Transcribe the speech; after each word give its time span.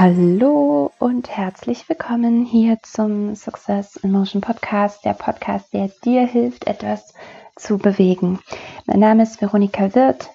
Hallo 0.00 0.92
und 1.00 1.28
herzlich 1.28 1.88
willkommen 1.88 2.44
hier 2.44 2.78
zum 2.84 3.34
Success 3.34 3.96
in 3.96 4.12
Motion 4.12 4.40
Podcast, 4.40 5.04
der 5.04 5.14
Podcast, 5.14 5.72
der 5.72 5.90
dir 6.04 6.24
hilft, 6.24 6.68
etwas 6.68 7.14
zu 7.56 7.78
bewegen. 7.78 8.38
Mein 8.86 9.00
Name 9.00 9.24
ist 9.24 9.42
Veronika 9.42 9.92
Wirth. 9.96 10.30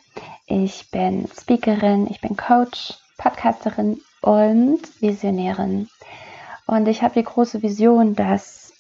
Ich 0.48 0.92
bin 0.92 1.30
Speakerin, 1.40 2.08
ich 2.10 2.20
bin 2.20 2.36
Coach, 2.36 2.96
Podcasterin 3.18 4.02
und 4.22 4.82
Visionärin. 5.00 5.88
Und 6.66 6.90
ich 6.90 7.02
habe 7.02 7.14
die 7.14 7.24
große 7.24 7.62
Vision, 7.62 8.16
dass 8.16 8.74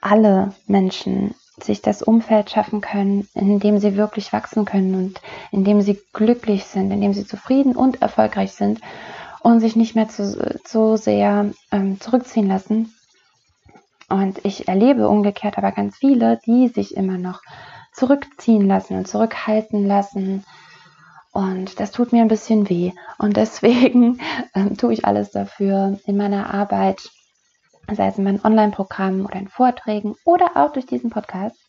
alle 0.00 0.52
Menschen 0.66 1.36
sich 1.62 1.80
das 1.80 2.02
Umfeld 2.02 2.50
schaffen 2.50 2.80
können, 2.80 3.28
in 3.34 3.60
dem 3.60 3.78
sie 3.78 3.94
wirklich 3.94 4.32
wachsen 4.32 4.64
können 4.64 4.96
und 4.96 5.20
in 5.52 5.62
dem 5.62 5.80
sie 5.80 6.00
glücklich 6.12 6.64
sind, 6.64 6.90
in 6.90 7.00
dem 7.00 7.14
sie 7.14 7.24
zufrieden 7.24 7.76
und 7.76 8.02
erfolgreich 8.02 8.50
sind 8.50 8.80
und 9.44 9.60
sich 9.60 9.76
nicht 9.76 9.94
mehr 9.94 10.08
zu, 10.08 10.58
so 10.66 10.96
sehr 10.96 11.52
ähm, 11.70 12.00
zurückziehen 12.00 12.48
lassen. 12.48 12.94
Und 14.08 14.42
ich 14.42 14.68
erlebe 14.68 15.06
umgekehrt 15.06 15.58
aber 15.58 15.70
ganz 15.70 15.98
viele, 15.98 16.40
die 16.46 16.68
sich 16.68 16.96
immer 16.96 17.18
noch 17.18 17.42
zurückziehen 17.92 18.66
lassen 18.66 18.96
und 18.96 19.06
zurückhalten 19.06 19.86
lassen. 19.86 20.44
Und 21.30 21.78
das 21.78 21.90
tut 21.90 22.12
mir 22.12 22.22
ein 22.22 22.28
bisschen 22.28 22.70
weh. 22.70 22.92
Und 23.18 23.36
deswegen 23.36 24.18
ähm, 24.54 24.78
tue 24.78 24.94
ich 24.94 25.04
alles 25.04 25.30
dafür 25.30 25.98
in 26.06 26.16
meiner 26.16 26.54
Arbeit, 26.54 27.10
sei 27.92 28.06
es 28.06 28.16
in 28.16 28.24
meinen 28.24 28.42
Online-Programmen 28.42 29.26
oder 29.26 29.36
in 29.36 29.48
Vorträgen 29.48 30.14
oder 30.24 30.52
auch 30.54 30.72
durch 30.72 30.86
diesen 30.86 31.10
Podcast, 31.10 31.60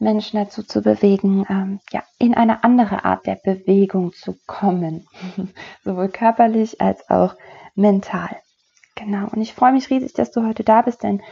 Menschen 0.00 0.38
dazu 0.42 0.62
zu 0.62 0.82
bewegen, 0.82 1.44
ähm, 1.48 1.80
ja, 1.90 2.02
in 2.18 2.34
eine 2.34 2.64
andere 2.64 3.04
Art 3.04 3.26
der 3.26 3.36
Bewegung 3.36 4.12
zu 4.12 4.36
kommen. 4.46 5.06
Sowohl 5.84 6.08
körperlich 6.08 6.80
als 6.80 7.08
auch 7.10 7.36
mental. 7.74 8.36
Genau. 8.96 9.28
Und 9.28 9.40
ich 9.40 9.54
freue 9.54 9.72
mich 9.72 9.90
riesig, 9.90 10.14
dass 10.14 10.30
du 10.32 10.46
heute 10.46 10.64
da 10.64 10.82
bist, 10.82 11.02
denn 11.02 11.22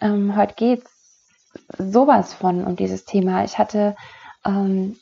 ähm, 0.00 0.36
heute 0.36 0.54
geht 0.54 0.82
es 0.82 1.92
sowas 1.92 2.34
von 2.34 2.64
um 2.64 2.76
dieses 2.76 3.04
Thema. 3.04 3.44
Ich 3.44 3.58
hatte, 3.58 3.94
ähm, 4.44 4.96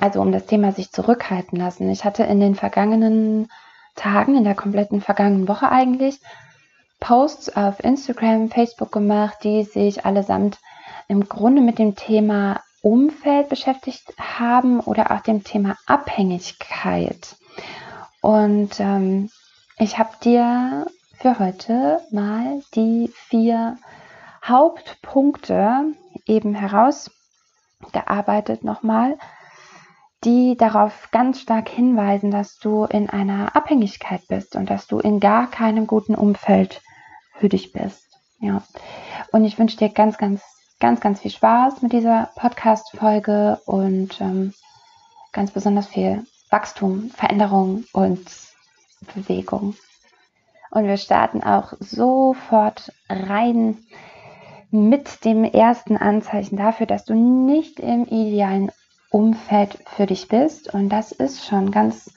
also 0.00 0.20
um 0.20 0.32
das 0.32 0.46
Thema 0.46 0.72
sich 0.72 0.90
zurückhalten 0.90 1.58
lassen. 1.58 1.88
Ich 1.90 2.04
hatte 2.04 2.24
in 2.24 2.40
den 2.40 2.54
vergangenen 2.54 3.48
Tagen, 3.94 4.36
in 4.36 4.44
der 4.44 4.54
kompletten 4.54 5.00
vergangenen 5.00 5.48
Woche 5.48 5.70
eigentlich, 5.70 6.20
Posts 7.00 7.56
auf 7.56 7.82
Instagram, 7.82 8.50
Facebook 8.50 8.90
gemacht, 8.92 9.38
die 9.44 9.62
sich 9.62 10.04
allesamt 10.04 10.58
im 11.08 11.28
Grunde 11.28 11.62
mit 11.62 11.78
dem 11.78 11.96
Thema 11.96 12.60
Umfeld 12.82 13.48
beschäftigt 13.48 14.12
haben 14.18 14.80
oder 14.80 15.10
auch 15.10 15.20
dem 15.20 15.42
Thema 15.42 15.76
Abhängigkeit. 15.86 17.36
Und 18.20 18.78
ähm, 18.78 19.30
ich 19.78 19.98
habe 19.98 20.10
dir 20.22 20.86
für 21.16 21.38
heute 21.38 22.00
mal 22.10 22.62
die 22.74 23.10
vier 23.28 23.78
Hauptpunkte 24.44 25.94
eben 26.26 26.54
herausgearbeitet 26.54 28.64
nochmal, 28.64 29.16
die 30.24 30.56
darauf 30.56 31.10
ganz 31.10 31.40
stark 31.40 31.68
hinweisen, 31.68 32.30
dass 32.30 32.58
du 32.58 32.84
in 32.84 33.08
einer 33.08 33.54
Abhängigkeit 33.54 34.22
bist 34.28 34.56
und 34.56 34.68
dass 34.70 34.86
du 34.86 34.98
in 34.98 35.20
gar 35.20 35.50
keinem 35.50 35.86
guten 35.86 36.14
Umfeld 36.14 36.82
für 37.34 37.48
dich 37.48 37.72
bist. 37.72 38.04
Ja. 38.40 38.62
Und 39.32 39.44
ich 39.44 39.58
wünsche 39.58 39.76
dir 39.76 39.90
ganz, 39.90 40.18
ganz, 40.18 40.42
ganz, 40.80 41.00
ganz 41.00 41.20
viel 41.20 41.30
Spaß 41.30 41.82
mit 41.82 41.92
dieser 41.92 42.30
Podcast-Folge 42.36 43.60
und 43.66 44.20
ähm, 44.20 44.54
ganz 45.32 45.50
besonders 45.50 45.88
viel 45.88 46.24
Wachstum, 46.50 47.10
Veränderung 47.10 47.84
und 47.92 48.30
Bewegung. 49.14 49.74
Und 50.70 50.86
wir 50.86 50.96
starten 50.96 51.42
auch 51.42 51.72
sofort 51.80 52.92
rein 53.08 53.78
mit 54.70 55.24
dem 55.24 55.44
ersten 55.44 55.96
Anzeichen 55.96 56.56
dafür, 56.56 56.86
dass 56.86 57.04
du 57.04 57.14
nicht 57.14 57.80
im 57.80 58.04
idealen 58.04 58.70
Umfeld 59.10 59.78
für 59.96 60.06
dich 60.06 60.28
bist. 60.28 60.72
Und 60.72 60.90
das 60.90 61.12
ist 61.12 61.46
schon 61.46 61.70
ganz 61.70 62.10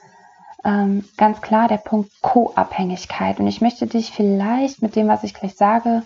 ähm, 0.63 1.05
ganz 1.17 1.41
klar 1.41 1.67
der 1.67 1.77
Punkt 1.77 2.11
Co-Abhängigkeit. 2.21 3.39
Und 3.39 3.47
ich 3.47 3.61
möchte 3.61 3.87
dich 3.87 4.11
vielleicht 4.11 4.81
mit 4.81 4.95
dem, 4.95 5.07
was 5.07 5.23
ich 5.23 5.33
gleich 5.33 5.55
sage, 5.55 6.03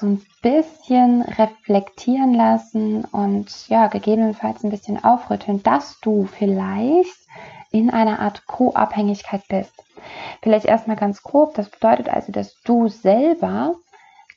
so 0.00 0.06
ein 0.06 0.22
bisschen 0.42 1.22
reflektieren 1.22 2.34
lassen 2.34 3.04
und 3.04 3.68
ja, 3.68 3.88
gegebenenfalls 3.88 4.64
ein 4.64 4.70
bisschen 4.70 5.02
aufrütteln, 5.02 5.62
dass 5.62 6.00
du 6.00 6.24
vielleicht 6.24 7.14
in 7.70 7.90
einer 7.90 8.18
Art 8.18 8.46
Co-Abhängigkeit 8.46 9.46
bist. 9.48 9.72
Vielleicht 10.42 10.64
erstmal 10.66 10.96
ganz 10.96 11.22
grob, 11.22 11.54
das 11.54 11.68
bedeutet 11.68 12.08
also, 12.08 12.32
dass 12.32 12.60
du 12.62 12.88
selber 12.88 13.74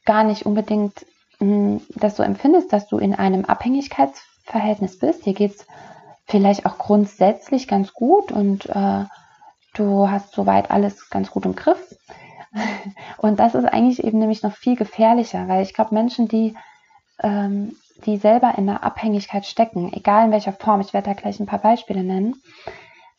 gar 0.05 0.23
nicht 0.23 0.45
unbedingt 0.45 1.05
mh, 1.39 1.79
das 1.95 2.17
so 2.17 2.23
empfindest, 2.23 2.73
dass 2.73 2.87
du 2.87 2.97
in 2.97 3.15
einem 3.15 3.45
Abhängigkeitsverhältnis 3.45 4.99
bist. 4.99 5.23
Hier 5.23 5.33
geht 5.33 5.55
es 5.55 5.67
vielleicht 6.25 6.65
auch 6.65 6.77
grundsätzlich 6.77 7.67
ganz 7.67 7.93
gut 7.93 8.31
und 8.31 8.65
äh, 8.67 9.05
du 9.73 10.09
hast 10.09 10.33
soweit 10.33 10.71
alles 10.71 11.09
ganz 11.09 11.31
gut 11.31 11.45
im 11.45 11.55
Griff. 11.55 11.95
Und 13.17 13.39
das 13.39 13.55
ist 13.55 13.65
eigentlich 13.65 14.03
eben 14.03 14.19
nämlich 14.19 14.43
noch 14.43 14.53
viel 14.53 14.75
gefährlicher, 14.75 15.47
weil 15.47 15.63
ich 15.63 15.73
glaube, 15.73 15.93
Menschen, 15.93 16.27
die, 16.27 16.55
ähm, 17.21 17.75
die 18.05 18.17
selber 18.17 18.53
in 18.57 18.69
einer 18.69 18.83
Abhängigkeit 18.83 19.45
stecken, 19.45 19.91
egal 19.93 20.25
in 20.25 20.31
welcher 20.31 20.53
Form, 20.53 20.81
ich 20.81 20.93
werde 20.93 21.09
da 21.09 21.13
gleich 21.13 21.39
ein 21.39 21.45
paar 21.45 21.59
Beispiele 21.59 22.03
nennen, 22.03 22.35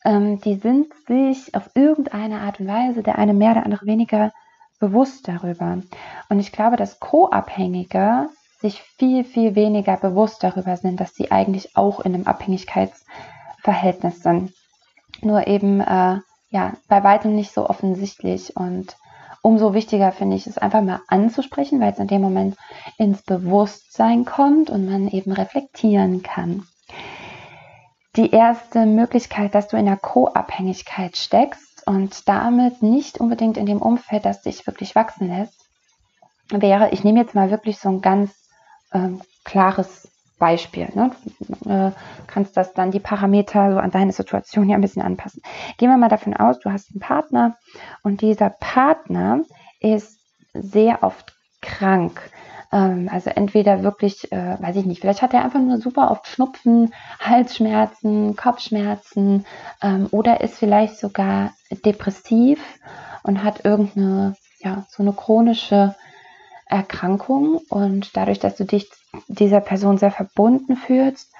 ähm, 0.05 0.39
die 0.39 0.55
sind 0.55 0.93
sich 1.07 1.53
auf 1.55 1.69
irgendeine 1.73 2.41
Art 2.41 2.59
und 2.59 2.67
Weise, 2.67 3.03
der 3.03 3.17
eine 3.17 3.33
mehr, 3.33 3.55
der 3.55 3.65
andere 3.65 3.85
weniger, 3.85 4.31
bewusst 4.79 5.27
darüber. 5.27 5.79
Und 6.29 6.39
ich 6.39 6.51
glaube, 6.51 6.75
dass 6.75 6.99
Co-Abhängige 6.99 8.29
sich 8.59 8.81
viel, 8.81 9.23
viel 9.23 9.55
weniger 9.55 9.97
bewusst 9.97 10.43
darüber 10.43 10.77
sind, 10.77 10.99
dass 10.99 11.15
sie 11.15 11.31
eigentlich 11.31 11.75
auch 11.75 11.99
in 12.01 12.13
einem 12.13 12.27
Abhängigkeitsverhältnis 12.27 14.21
sind. 14.21 14.53
Nur 15.21 15.47
eben 15.47 15.81
äh, 15.81 16.19
ja, 16.49 16.73
bei 16.87 17.03
weitem 17.03 17.35
nicht 17.35 17.53
so 17.53 17.69
offensichtlich 17.69 18.55
und 18.55 18.95
umso 19.45 19.75
wichtiger 19.75 20.11
finde 20.11 20.35
ich 20.37 20.47
es 20.47 20.57
einfach 20.57 20.81
mal 20.81 21.01
anzusprechen, 21.07 21.79
weil 21.79 21.93
es 21.93 21.99
in 21.99 22.07
dem 22.07 22.21
Moment 22.21 22.57
ins 22.97 23.21
Bewusstsein 23.21 24.25
kommt 24.25 24.71
und 24.71 24.87
man 24.87 25.07
eben 25.07 25.31
reflektieren 25.31 26.23
kann. 26.23 26.67
Die 28.15 28.31
erste 28.31 28.87
Möglichkeit, 28.87 29.53
dass 29.53 29.67
du 29.67 29.77
in 29.77 29.85
der 29.85 29.97
Co-Abhängigkeit 29.97 31.15
steckst 31.15 31.85
und 31.85 32.27
damit 32.27 32.81
nicht 32.81 33.19
unbedingt 33.19 33.57
in 33.57 33.67
dem 33.67 33.83
Umfeld, 33.83 34.25
das 34.25 34.41
dich 34.41 34.65
wirklich 34.65 34.95
wachsen 34.95 35.27
lässt, 35.27 35.69
wäre, 36.49 36.89
ich 36.89 37.03
nehme 37.03 37.19
jetzt 37.19 37.35
mal 37.35 37.51
wirklich 37.51 37.77
so 37.77 37.89
ein 37.89 38.01
ganz 38.01 38.31
ähm, 38.93 39.21
klares 39.43 40.09
Beispiel. 40.37 40.89
Ne? 40.93 41.11
Du 41.39 41.69
äh, 41.69 41.91
kannst 42.27 42.57
das 42.57 42.73
dann 42.73 42.91
die 42.91 42.99
Parameter 42.99 43.73
so 43.73 43.79
an 43.79 43.91
deine 43.91 44.11
Situation 44.11 44.65
hier 44.65 44.75
ein 44.75 44.81
bisschen 44.81 45.01
anpassen. 45.01 45.41
Gehen 45.77 45.89
wir 45.89 45.97
mal 45.97 46.09
davon 46.09 46.35
aus, 46.35 46.59
du 46.59 46.71
hast 46.71 46.91
einen 46.91 46.99
Partner 46.99 47.57
und 48.03 48.21
dieser 48.21 48.49
Partner 48.49 49.41
ist 49.79 50.19
sehr 50.53 51.03
oft 51.03 51.33
krank. 51.61 52.21
Ähm, 52.71 53.09
also 53.11 53.29
entweder 53.29 53.83
wirklich, 53.83 54.31
äh, 54.31 54.57
weiß 54.59 54.75
ich 54.75 54.85
nicht, 54.85 55.01
vielleicht 55.01 55.21
hat 55.21 55.33
er 55.33 55.43
einfach 55.43 55.61
nur 55.61 55.79
super 55.79 56.11
oft 56.11 56.27
Schnupfen, 56.27 56.93
Halsschmerzen, 57.19 58.35
Kopfschmerzen 58.35 59.45
ähm, 59.81 60.07
oder 60.11 60.41
ist 60.41 60.57
vielleicht 60.57 60.97
sogar 60.97 61.53
depressiv 61.85 62.59
und 63.23 63.43
hat 63.43 63.65
irgendeine, 63.65 64.35
ja, 64.59 64.85
so 64.89 65.03
eine 65.03 65.13
chronische 65.13 65.95
Erkrankung 66.67 67.59
und 67.69 68.17
dadurch, 68.17 68.39
dass 68.39 68.55
du 68.55 68.65
dich 68.65 68.89
dieser 69.27 69.61
Person 69.61 69.97
sehr 69.97 70.11
verbunden 70.11 70.75
fühlst, 70.75 71.31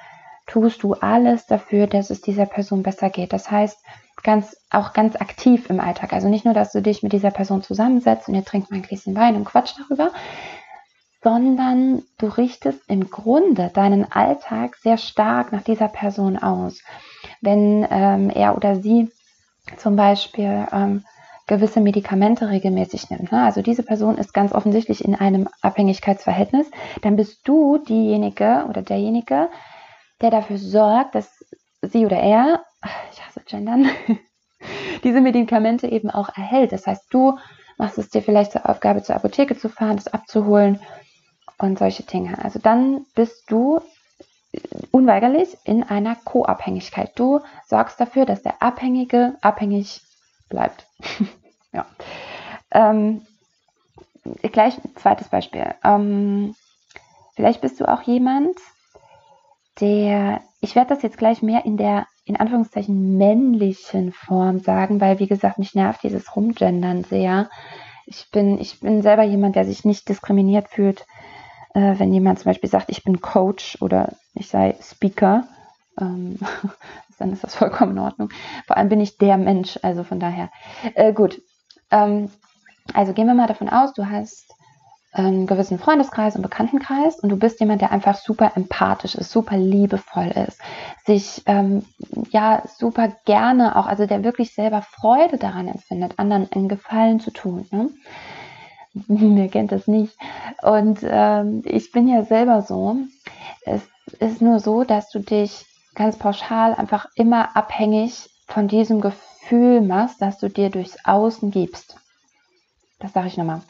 tust 0.48 0.84
du 0.84 0.94
alles 0.94 1.46
dafür, 1.48 1.88
dass 1.88 2.10
es 2.10 2.22
dieser 2.22 2.46
Person 2.46 2.84
besser 2.84 3.10
geht. 3.10 3.34
Das 3.34 3.50
heißt, 3.50 3.80
ganz, 4.24 4.58
auch 4.70 4.94
ganz 4.94 5.16
aktiv 5.16 5.70
im 5.70 5.80
Alltag. 5.80 6.14
Also 6.14 6.28
nicht 6.28 6.46
nur, 6.46 6.54
dass 6.54 6.72
du 6.72 6.82
dich 6.82 7.04
mit 7.04 7.14
dieser 7.14 7.32
Person 7.32 7.62
zusammensetzt 7.62 8.28
und 8.28 8.36
ihr 8.36 8.46
trinkt 8.46 8.72
mal 8.72 8.78
ein 8.78 8.84
Gläschen 8.84 9.16
Wein 9.16 9.36
und 9.36 9.46
quatscht 9.46 9.78
darüber, 9.80 10.12
sondern 11.24 12.04
du 12.18 12.28
richtest 12.28 12.82
im 12.88 13.10
Grunde 13.10 13.72
deinen 13.74 14.12
Alltag 14.12 14.76
sehr 14.76 14.98
stark 14.98 15.52
nach 15.52 15.64
dieser 15.64 15.88
Person 15.88 16.38
aus. 16.38 16.82
Wenn 17.42 17.86
ähm, 17.90 18.30
er 18.30 18.56
oder 18.56 18.76
sie 18.76 19.12
zum 19.78 19.96
Beispiel 19.96 20.68
ähm, 20.72 21.04
gewisse 21.48 21.80
Medikamente 21.80 22.50
regelmäßig 22.50 23.10
nimmt, 23.10 23.32
ne? 23.32 23.44
also 23.44 23.62
diese 23.62 23.84
Person 23.84 24.18
ist 24.18 24.34
ganz 24.34 24.52
offensichtlich 24.52 25.06
in 25.06 25.16
einem 25.16 25.48
Abhängigkeitsverhältnis, 25.62 26.70
dann 27.02 27.16
bist 27.16 27.48
du 27.48 27.78
diejenige 27.78 28.66
oder 28.68 28.82
derjenige, 28.82 29.50
der 30.22 30.32
dafür 30.32 30.58
sorgt, 30.58 31.16
dass 31.16 31.46
sie 31.82 32.06
oder 32.06 32.18
er, 32.18 32.64
ich 33.12 33.26
hasse 33.26 33.42
Gendern, 33.46 33.88
diese 35.04 35.22
Medikamente 35.22 35.88
eben 35.88 36.10
auch 36.10 36.30
erhält. 36.30 36.72
Das 36.72 36.88
heißt, 36.88 37.06
du 37.12 37.38
machst 37.78 37.98
es 37.98 38.10
dir 38.10 38.22
vielleicht 38.22 38.54
zur 38.54 38.68
Aufgabe, 38.68 39.04
zur 39.04 39.16
Apotheke 39.16 39.58
zu 39.58 39.70
fahren, 39.70 39.98
das 39.98 40.08
abzuholen 40.08 40.80
und 41.58 41.78
solche 41.78 42.04
Dinge. 42.04 42.44
Also 42.44 42.60
dann 42.60 43.06
bist 43.14 43.52
du 43.52 43.82
unweigerlich 44.92 45.58
in 45.64 45.84
einer 45.84 46.16
Co-Abhängigkeit. 46.16 47.12
Du 47.16 47.42
sorgst 47.68 48.00
dafür, 48.00 48.26
dass 48.26 48.42
der 48.42 48.62
Abhängige 48.62 49.36
abhängig 49.42 50.02
bleibt. 50.50 50.88
ja. 51.74 51.86
Ähm, 52.72 53.22
gleich 54.52 54.78
ein 54.78 54.96
zweites 54.96 55.30
Beispiel. 55.30 55.74
Ähm, 55.84 56.56
vielleicht 57.36 57.62
bist 57.62 57.80
du 57.80 57.86
auch 57.88 58.02
jemand, 58.04 58.58
der, 59.80 60.42
ich 60.62 60.76
werde 60.76 60.94
das 60.94 61.04
jetzt 61.04 61.18
gleich 61.18 61.42
mehr 61.42 61.66
in 61.66 61.78
der, 61.78 62.08
in 62.26 62.38
Anführungszeichen, 62.38 63.18
männlichen 63.18 64.12
Form 64.12 64.60
sagen, 64.60 65.02
weil, 65.02 65.20
wie 65.20 65.28
gesagt, 65.28 65.60
mich 65.60 65.76
nervt 65.76 66.04
dieses 66.04 66.36
Rumgendern 66.36 67.04
sehr. 67.04 67.50
Ich 68.06 68.30
bin, 68.32 68.60
ich 68.60 68.80
bin 68.80 69.02
selber 69.02 69.24
jemand, 69.24 69.56
der 69.56 69.66
sich 69.66 69.86
nicht 69.86 70.08
diskriminiert 70.10 70.70
fühlt, 70.70 71.06
äh, 71.74 71.96
wenn 71.98 72.14
jemand 72.14 72.40
zum 72.40 72.50
Beispiel 72.50 72.70
sagt, 72.70 72.90
ich 72.90 73.04
bin 73.04 73.22
Coach 73.22 73.78
oder 73.82 74.14
ich 74.34 74.48
sei 74.48 74.76
Speaker. 74.82 75.48
Ähm, 76.00 76.40
dann 77.18 77.32
ist 77.32 77.44
das 77.44 77.56
vollkommen 77.56 77.94
in 77.94 78.00
Ordnung. 78.00 78.30
Vor 78.68 78.78
allem 78.78 78.90
bin 78.90 79.02
ich 79.02 79.18
der 79.18 79.38
Mensch, 79.38 79.80
also 79.82 80.04
von 80.04 80.20
daher. 80.20 80.50
Äh, 80.96 81.14
gut. 81.14 81.42
Ähm, 81.92 82.32
also 82.94 83.14
gehen 83.14 83.28
wir 83.28 83.34
mal 83.34 83.48
davon 83.48 83.70
aus, 83.70 83.94
du 83.94 84.10
hast 84.10 84.54
einen 85.16 85.48
gewissen 85.48 85.80
Freundeskreis 85.80 86.36
und 86.36 86.42
Bekanntenkreis 86.42 87.20
und 87.20 87.30
du 87.30 87.38
bist 87.38 87.60
jemand, 87.62 87.82
der 87.82 87.92
einfach 87.92 88.16
super 88.16 88.52
empathisch 88.56 89.16
ist, 89.16 89.32
super 89.32 89.58
liebevoll 89.58 90.28
ist, 90.28 90.60
sich 91.06 91.42
ähm, 91.46 91.86
ja 92.32 92.64
super 92.78 93.14
gerne 93.26 93.78
auch, 93.78 93.86
also 93.86 94.06
der 94.06 94.24
wirklich 94.24 94.54
selber 94.54 94.82
Freude 94.82 95.38
daran 95.38 95.70
empfindet, 95.70 96.20
anderen 96.20 96.52
einen 96.52 96.68
Gefallen 96.68 97.22
zu 97.22 97.32
tun. 97.32 97.66
Ne? 97.72 97.90
Mir 99.08 99.48
kennt 99.48 99.72
das 99.72 99.88
nicht. 99.88 100.18
Und 100.62 101.00
ähm, 101.04 101.62
ich 101.66 101.92
bin 101.92 102.08
ja 102.08 102.24
selber 102.24 102.62
so. 102.62 102.98
Es 103.66 103.82
ist 104.20 104.42
nur 104.42 104.60
so, 104.60 104.84
dass 104.84 105.10
du 105.10 105.20
dich 105.20 105.66
ganz 105.96 106.18
pauschal 106.18 106.76
einfach 106.76 107.08
immer 107.16 107.56
abhängig 107.56 108.30
von 108.48 108.68
diesem 108.68 109.02
Gefühl 109.02 109.82
machst, 109.82 110.22
dass 110.22 110.38
du 110.38 110.50
dir 110.50 110.70
durchs 110.70 110.98
Außen 111.06 111.52
gibst. 111.52 111.98
Das 113.00 113.14
sage 113.14 113.28
ich 113.28 113.38
nochmal. 113.38 113.62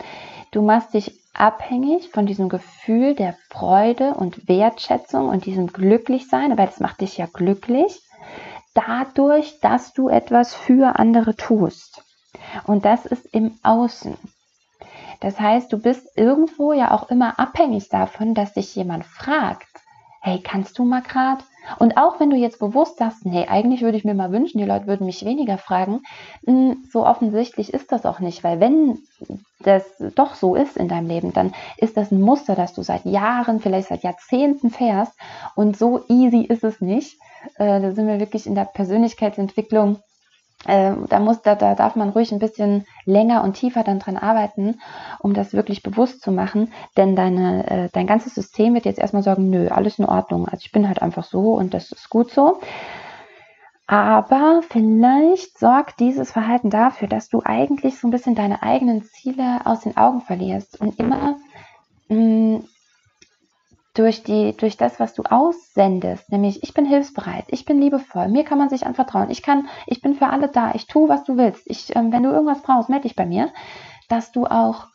Du 0.51 0.61
machst 0.61 0.93
dich 0.93 1.19
abhängig 1.33 2.09
von 2.09 2.25
diesem 2.25 2.49
Gefühl 2.49 3.15
der 3.15 3.35
Freude 3.49 4.13
und 4.13 4.47
Wertschätzung 4.47 5.29
und 5.29 5.45
diesem 5.45 5.67
Glücklichsein, 5.67 6.51
aber 6.51 6.65
das 6.65 6.79
macht 6.79 7.01
dich 7.01 7.17
ja 7.17 7.25
glücklich, 7.25 8.01
dadurch, 8.73 9.59
dass 9.59 9.93
du 9.93 10.09
etwas 10.09 10.53
für 10.53 10.97
andere 10.99 11.35
tust. 11.35 12.03
Und 12.65 12.85
das 12.85 13.05
ist 13.05 13.25
im 13.33 13.57
Außen. 13.63 14.17
Das 15.21 15.39
heißt, 15.39 15.71
du 15.71 15.79
bist 15.79 16.17
irgendwo 16.17 16.73
ja 16.73 16.91
auch 16.91 17.09
immer 17.09 17.39
abhängig 17.39 17.89
davon, 17.89 18.33
dass 18.33 18.53
dich 18.53 18.75
jemand 18.75 19.05
fragt, 19.05 19.67
hey, 20.25 20.39
kannst 20.41 20.79
du 20.79 20.85
mal 20.85 21.03
gerade? 21.03 21.43
Und 21.77 21.97
auch 21.97 22.19
wenn 22.19 22.31
du 22.31 22.35
jetzt 22.35 22.57
bewusst 22.57 22.97
sagst, 22.97 23.27
nee, 23.27 23.45
eigentlich 23.47 23.83
würde 23.83 23.95
ich 23.95 24.05
mir 24.05 24.15
mal 24.15 24.31
wünschen, 24.31 24.57
die 24.57 24.65
Leute 24.65 24.87
würden 24.87 25.05
mich 25.05 25.23
weniger 25.23 25.59
fragen, 25.59 26.01
hm, 26.47 26.83
so 26.91 27.05
offensichtlich 27.05 27.71
ist 27.71 27.91
das 27.91 28.07
auch 28.07 28.19
nicht, 28.19 28.43
weil 28.43 28.59
wenn 28.59 28.97
das 29.59 29.83
doch 30.15 30.33
so 30.33 30.55
ist 30.55 30.77
in 30.77 30.87
deinem 30.87 31.07
Leben, 31.07 31.31
dann 31.31 31.53
ist 31.77 31.95
das 31.95 32.11
ein 32.11 32.21
Muster, 32.21 32.55
das 32.55 32.73
du 32.73 32.81
seit 32.81 33.05
Jahren, 33.05 33.59
vielleicht 33.59 33.89
seit 33.89 34.01
Jahrzehnten 34.01 34.71
fährst 34.71 35.13
und 35.55 35.77
so 35.77 36.03
easy 36.07 36.41
ist 36.41 36.63
es 36.63 36.81
nicht. 36.81 37.19
Äh, 37.59 37.79
da 37.79 37.91
sind 37.91 38.07
wir 38.07 38.19
wirklich 38.19 38.47
in 38.47 38.55
der 38.55 38.65
Persönlichkeitsentwicklung 38.65 39.99
äh, 40.65 40.93
da 41.09 41.19
muss, 41.19 41.41
da, 41.41 41.55
da 41.55 41.75
darf 41.75 41.95
man 41.95 42.09
ruhig 42.09 42.31
ein 42.31 42.39
bisschen 42.39 42.85
länger 43.05 43.43
und 43.43 43.53
tiefer 43.53 43.83
dann 43.83 43.99
dran 43.99 44.17
arbeiten, 44.17 44.79
um 45.19 45.33
das 45.33 45.53
wirklich 45.53 45.83
bewusst 45.83 46.21
zu 46.21 46.31
machen. 46.31 46.71
Denn 46.97 47.15
deine, 47.15 47.69
äh, 47.69 47.89
dein 47.91 48.07
ganzes 48.07 48.35
System 48.35 48.73
wird 48.73 48.85
jetzt 48.85 48.99
erstmal 48.99 49.23
sagen, 49.23 49.49
nö, 49.49 49.67
alles 49.69 49.99
in 49.99 50.05
Ordnung. 50.05 50.47
Also 50.47 50.63
ich 50.65 50.71
bin 50.71 50.87
halt 50.87 51.01
einfach 51.01 51.23
so 51.23 51.53
und 51.53 51.73
das 51.73 51.91
ist 51.91 52.09
gut 52.09 52.31
so. 52.31 52.59
Aber 53.87 54.61
vielleicht 54.67 55.59
sorgt 55.59 55.99
dieses 55.99 56.31
Verhalten 56.31 56.71
dafür, 56.71 57.07
dass 57.07 57.29
du 57.29 57.41
eigentlich 57.45 57.99
so 57.99 58.07
ein 58.07 58.11
bisschen 58.11 58.33
deine 58.33 58.63
eigenen 58.63 59.03
Ziele 59.03 59.61
aus 59.65 59.81
den 59.81 59.95
Augen 59.95 60.21
verlierst 60.21 60.81
und 60.81 60.99
immer 60.99 61.37
mh, 62.09 62.17
mm, 62.17 62.63
durch, 63.95 64.23
die, 64.23 64.55
durch 64.55 64.77
das, 64.77 64.99
was 64.99 65.13
du 65.13 65.23
aussendest, 65.23 66.31
nämlich 66.31 66.61
ich 66.63 66.73
bin 66.73 66.85
hilfsbereit, 66.85 67.45
ich 67.47 67.65
bin 67.65 67.79
liebevoll, 67.81 68.27
mir 68.27 68.43
kann 68.43 68.59
man 68.59 68.69
sich 68.69 68.85
anvertrauen, 68.85 69.31
ich 69.31 69.41
kann, 69.41 69.67
ich 69.87 70.01
bin 70.01 70.13
für 70.13 70.27
alle 70.27 70.49
da, 70.49 70.73
ich 70.75 70.85
tue, 70.85 71.09
was 71.09 71.23
du 71.23 71.37
willst, 71.37 71.63
ich, 71.65 71.95
ähm, 71.95 72.11
wenn 72.11 72.23
du 72.23 72.29
irgendwas 72.29 72.61
brauchst, 72.61 72.89
melde 72.89 73.03
dich 73.03 73.15
bei 73.15 73.25
mir, 73.25 73.49
dass 74.09 74.31
du 74.31 74.45
auch 74.45 74.87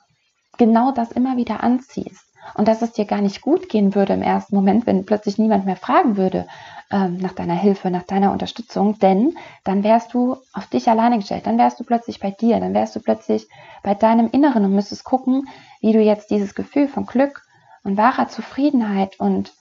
genau 0.59 0.93
das 0.93 1.11
immer 1.11 1.37
wieder 1.37 1.63
anziehst. 1.65 2.27
Und 2.55 2.69
dass 2.69 2.83
es 2.83 2.93
dir 2.93 3.05
gar 3.05 3.21
nicht 3.21 3.43
gut 3.43 3.69
gehen 3.69 3.95
würde 3.95 4.15
im 4.15 4.23
ersten 4.23 4.57
Moment, 4.57 4.87
wenn 4.87 5.05
plötzlich 5.05 5.39
niemand 5.39 5.67
mehr 5.67 5.77
fragen 5.77 6.17
würde 6.17 6.47
ähm, 6.91 7.19
nach 7.19 7.33
deiner 7.33 7.55
Hilfe, 7.55 7.91
nach 7.91 8.03
deiner 8.03 8.33
Unterstützung, 8.33 8.99
denn 8.99 9.37
dann 9.63 9.85
wärst 9.85 10.15
du 10.15 10.37
auf 10.55 10.67
dich 10.67 10.89
alleine 10.89 11.19
gestellt, 11.19 11.47
dann 11.47 11.59
wärst 11.59 11.79
du 11.79 11.85
plötzlich 11.85 12.19
bei 12.19 12.31
dir, 12.31 12.59
dann 12.59 12.75
wärst 12.75 12.97
du 12.97 13.01
plötzlich 13.01 13.47
bei 13.83 13.95
deinem 13.95 14.31
Inneren 14.31 14.65
und 14.65 14.75
müsstest 14.75 15.05
gucken, 15.05 15.49
wie 15.81 15.93
du 15.93 16.01
jetzt 16.01 16.31
dieses 16.31 16.55
Gefühl 16.55 16.89
von 16.89 17.05
Glück 17.05 17.43
und 17.83 17.97
wahrer 17.97 18.29
Zufriedenheit 18.29 19.19
und 19.19 19.53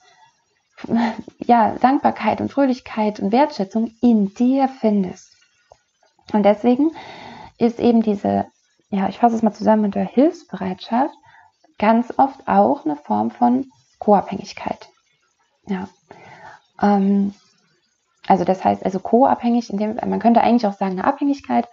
ja, 1.38 1.76
Dankbarkeit 1.80 2.40
und 2.40 2.52
Fröhlichkeit 2.52 3.20
und 3.20 3.32
Wertschätzung 3.32 3.92
in 4.00 4.34
dir 4.34 4.68
findest. 4.68 5.36
Und 6.32 6.44
deswegen 6.44 6.92
ist 7.58 7.78
eben 7.78 8.02
diese, 8.02 8.46
ja, 8.88 9.08
ich 9.08 9.18
fasse 9.18 9.36
es 9.36 9.42
mal 9.42 9.52
zusammen 9.52 9.82
mit 9.82 9.94
der 9.94 10.04
Hilfsbereitschaft, 10.04 11.14
ganz 11.78 12.12
oft 12.16 12.46
auch 12.46 12.84
eine 12.84 12.96
Form 12.96 13.30
von 13.30 13.70
Co-Abhängigkeit. 13.98 14.88
Ja. 15.66 15.88
Ähm, 16.80 17.34
also 18.26 18.44
das 18.44 18.64
heißt, 18.64 18.84
also 18.84 19.00
co-abhängig, 19.00 19.72
man 19.72 20.20
könnte 20.20 20.40
eigentlich 20.40 20.66
auch 20.66 20.76
sagen 20.76 20.92
eine 20.92 21.04
Abhängigkeit, 21.04 21.68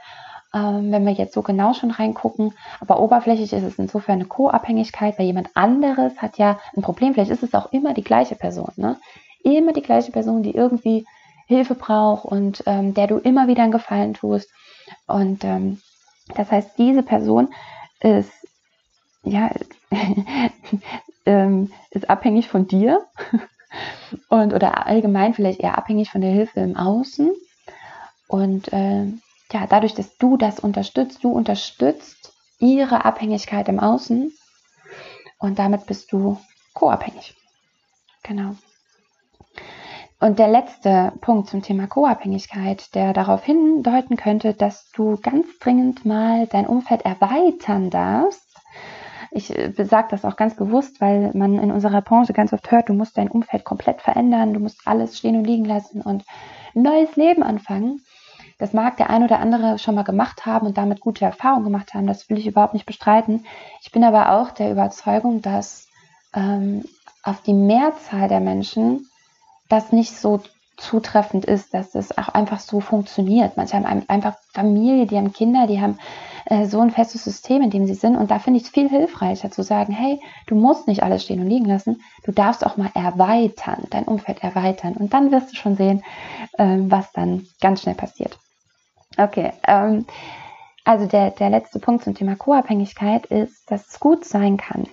ähm, 0.53 0.91
wenn 0.91 1.05
wir 1.05 1.13
jetzt 1.13 1.33
so 1.33 1.41
genau 1.41 1.73
schon 1.73 1.91
reingucken. 1.91 2.53
Aber 2.79 2.99
oberflächlich 2.99 3.53
ist 3.53 3.63
es 3.63 3.79
insofern 3.79 4.15
eine 4.15 4.25
Co-Abhängigkeit, 4.25 5.17
weil 5.17 5.25
jemand 5.25 5.49
anderes 5.55 6.21
hat 6.21 6.38
ja 6.38 6.59
ein 6.75 6.81
Problem. 6.81 7.13
Vielleicht 7.13 7.31
ist 7.31 7.44
es 7.44 7.54
auch 7.54 7.71
immer 7.71 7.94
die 7.94 8.04
gleiche 8.04 8.35
Person. 8.35 8.71
Ne? 8.75 8.97
Immer 9.44 9.73
die 9.73 9.81
gleiche 9.81 10.11
Person, 10.11 10.44
die 10.44 10.56
irgendwie 10.56 11.06
Hilfe 11.47 11.75
braucht 11.75 12.25
und 12.25 12.63
ähm, 12.66 12.94
der 12.94 13.07
du 13.07 13.18
immer 13.18 13.47
wieder 13.47 13.63
einen 13.63 13.71
Gefallen 13.71 14.13
tust. 14.13 14.49
Und 15.06 15.44
ähm, 15.44 15.81
das 16.35 16.51
heißt, 16.51 16.77
diese 16.77 17.04
Person 17.04 17.54
ist, 17.99 18.31
ja, 19.23 19.49
ähm, 21.25 21.71
ist 21.92 22.09
abhängig 22.09 22.49
von 22.49 22.68
dir 22.68 23.06
und 24.30 24.54
oder 24.54 24.87
allgemein 24.87 25.33
vielleicht 25.33 25.61
eher 25.61 25.77
abhängig 25.77 26.09
von 26.09 26.21
der 26.21 26.31
Hilfe 26.31 26.59
im 26.59 26.75
Außen. 26.75 27.31
Und 28.27 28.73
äh, 28.73 29.06
ja, 29.51 29.66
dadurch, 29.68 29.94
dass 29.94 30.18
du 30.18 30.37
das 30.37 30.59
unterstützt, 30.59 31.23
du 31.23 31.31
unterstützt 31.31 32.33
ihre 32.59 33.06
Abhängigkeit 33.06 33.68
im 33.69 33.80
Außen 33.80 34.31
und 35.39 35.59
damit 35.59 35.85
bist 35.85 36.11
du 36.11 36.39
co-abhängig. 36.73 37.35
Genau. 38.23 38.56
Und 40.19 40.39
der 40.39 40.47
letzte 40.47 41.13
Punkt 41.21 41.47
zum 41.47 41.61
Thema 41.61 41.85
Co-Abhängigkeit, 41.85 42.95
der 42.95 43.13
darauf 43.13 43.44
hindeuten 43.44 44.18
könnte, 44.18 44.56
dass 44.56 44.89
du 44.92 45.18
ganz 45.21 45.45
dringend 45.59 46.06
mal 46.06 46.47
dein 46.47 46.66
Umfeld 46.66 47.04
erweitern 47.04 47.92
darfst. 47.92 48.42
Ich 49.30 49.56
äh, 49.56 49.71
sage 49.85 50.07
das 50.09 50.25
auch 50.25 50.35
ganz 50.35 50.56
bewusst, 50.56 50.99
weil 51.01 51.31
man 51.35 51.59
in 51.59 51.71
unserer 51.71 52.01
Branche 52.01 52.33
ganz 52.33 52.51
oft 52.51 52.71
hört, 52.71 52.89
du 52.89 52.94
musst 52.94 53.18
dein 53.18 53.27
Umfeld 53.27 53.63
komplett 53.63 54.01
verändern, 54.01 54.56
du 54.56 54.59
musst 54.59 54.81
alles 54.85 55.19
stehen 55.19 55.37
und 55.37 55.45
liegen 55.45 55.66
lassen 55.66 56.01
und 56.01 56.23
neues 56.73 57.16
Leben 57.16 57.44
anfangen. 57.44 58.01
Das 58.59 58.73
mag 58.73 58.97
der 58.97 59.09
ein 59.09 59.23
oder 59.23 59.40
andere 59.40 59.78
schon 59.78 59.95
mal 59.95 60.04
gemacht 60.04 60.45
haben 60.45 60.66
und 60.68 60.78
damit 60.78 60.99
gute 60.99 61.26
Erfahrungen 61.26 61.66
gemacht 61.66 61.94
haben. 61.94 62.07
Das 62.07 62.30
will 62.30 62.37
ich 62.37 62.47
überhaupt 62.47 62.73
nicht 62.73 62.85
bestreiten. 62.85 63.45
Ich 63.81 63.92
bin 63.92 64.04
aber 64.04 64.31
auch 64.31 64.52
der 64.52 64.71
Überzeugung, 64.71 65.42
dass 65.42 65.87
ähm, 66.33 66.83
auf 67.23 67.42
die 67.42 67.54
Mehrzahl 67.54 68.28
der 68.28 68.40
Menschen 68.40 69.09
das 69.69 69.92
nicht 69.92 70.16
so 70.16 70.42
zutreffend 70.78 71.44
ist, 71.45 71.73
dass 71.73 71.95
es 71.95 72.18
auch 72.18 72.30
einfach 72.30 72.59
so 72.59 72.80
funktioniert. 72.80 73.57
Manche 73.57 73.76
haben 73.76 74.06
einfach 74.07 74.35
Familie, 74.54 75.07
die 75.07 75.18
haben 75.18 75.33
Kinder, 75.33 75.68
die 75.68 75.81
haben 75.81 75.97
äh, 76.45 76.66
so 76.66 76.80
ein 76.80 76.92
festes 76.92 77.23
System, 77.23 77.61
in 77.64 77.71
dem 77.71 77.87
sie 77.87 77.95
sind. 77.95 78.16
Und 78.16 78.31
da 78.31 78.40
finde 78.40 78.59
ich 78.59 78.66
es 78.66 78.69
viel 78.69 78.87
hilfreicher 78.87 79.52
zu 79.52 79.64
sagen, 79.64 79.92
hey, 79.92 80.21
du 80.45 80.56
musst 80.56 80.87
nicht 80.87 81.04
alles 81.04 81.23
stehen 81.23 81.42
und 81.42 81.47
liegen 81.47 81.66
lassen, 81.66 82.02
du 82.23 82.31
darfst 82.31 82.66
auch 82.66 82.78
mal 82.78 82.92
erweitern, 82.94 83.85
dein 83.90 84.06
Umfeld 84.06 84.44
erweitern. 84.44 84.94
Und 84.94 85.14
dann 85.14 85.31
wirst 85.31 85.52
du 85.52 85.56
schon 85.56 85.76
sehen, 85.76 86.04
äh, 86.57 86.78
was 86.80 87.11
dann 87.11 87.47
ganz 87.59 87.81
schnell 87.81 87.95
passiert. 87.95 88.37
Okay, 89.18 89.52
ähm, 89.66 90.06
also 90.83 91.07
der, 91.07 91.31
der 91.31 91.50
letzte 91.50 91.80
Punkt 91.80 92.04
zum 92.04 92.16
Thema 92.16 92.36
Co-Abhängigkeit 92.36 93.26
ist, 93.26 93.69
dass 93.69 93.88
es 93.88 94.00
gut 94.00 94.24
sein 94.26 94.57
kann, 94.57 94.88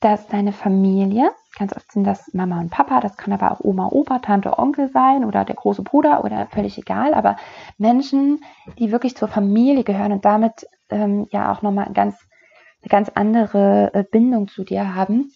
dass 0.00 0.26
deine 0.28 0.52
Familie, 0.52 1.30
ganz 1.58 1.74
oft 1.74 1.90
sind 1.92 2.04
das 2.04 2.32
Mama 2.32 2.60
und 2.60 2.70
Papa, 2.70 3.00
das 3.00 3.16
kann 3.16 3.32
aber 3.32 3.52
auch 3.52 3.60
Oma, 3.60 3.88
Opa, 3.88 4.20
Tante, 4.20 4.58
Onkel 4.58 4.88
sein 4.90 5.24
oder 5.24 5.44
der 5.44 5.56
große 5.56 5.82
Bruder 5.82 6.24
oder 6.24 6.46
völlig 6.46 6.78
egal, 6.78 7.14
aber 7.14 7.36
Menschen, 7.78 8.42
die 8.78 8.92
wirklich 8.92 9.16
zur 9.16 9.28
Familie 9.28 9.84
gehören 9.84 10.12
und 10.12 10.24
damit 10.24 10.66
ähm, 10.88 11.26
ja 11.30 11.52
auch 11.52 11.62
nochmal 11.62 11.92
ganz, 11.92 12.16
eine 12.82 12.88
ganz 12.88 13.10
andere 13.14 13.92
äh, 13.92 14.04
Bindung 14.04 14.48
zu 14.48 14.62
dir 14.62 14.94
haben, 14.94 15.32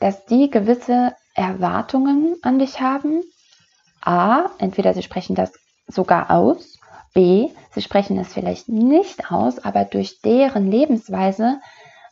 dass 0.00 0.26
die 0.26 0.50
gewisse 0.50 1.14
Erwartungen 1.34 2.36
an 2.42 2.58
dich 2.58 2.80
haben. 2.80 3.22
A, 4.02 4.46
entweder 4.58 4.94
sie 4.94 5.02
sprechen 5.02 5.34
das 5.34 5.52
sogar 5.90 6.30
aus 6.30 6.78
B, 7.14 7.48
sie 7.72 7.82
sprechen 7.82 8.18
es 8.18 8.32
vielleicht 8.32 8.68
nicht 8.68 9.30
aus, 9.30 9.58
aber 9.58 9.84
durch 9.84 10.20
deren 10.22 10.70
Lebensweise 10.70 11.60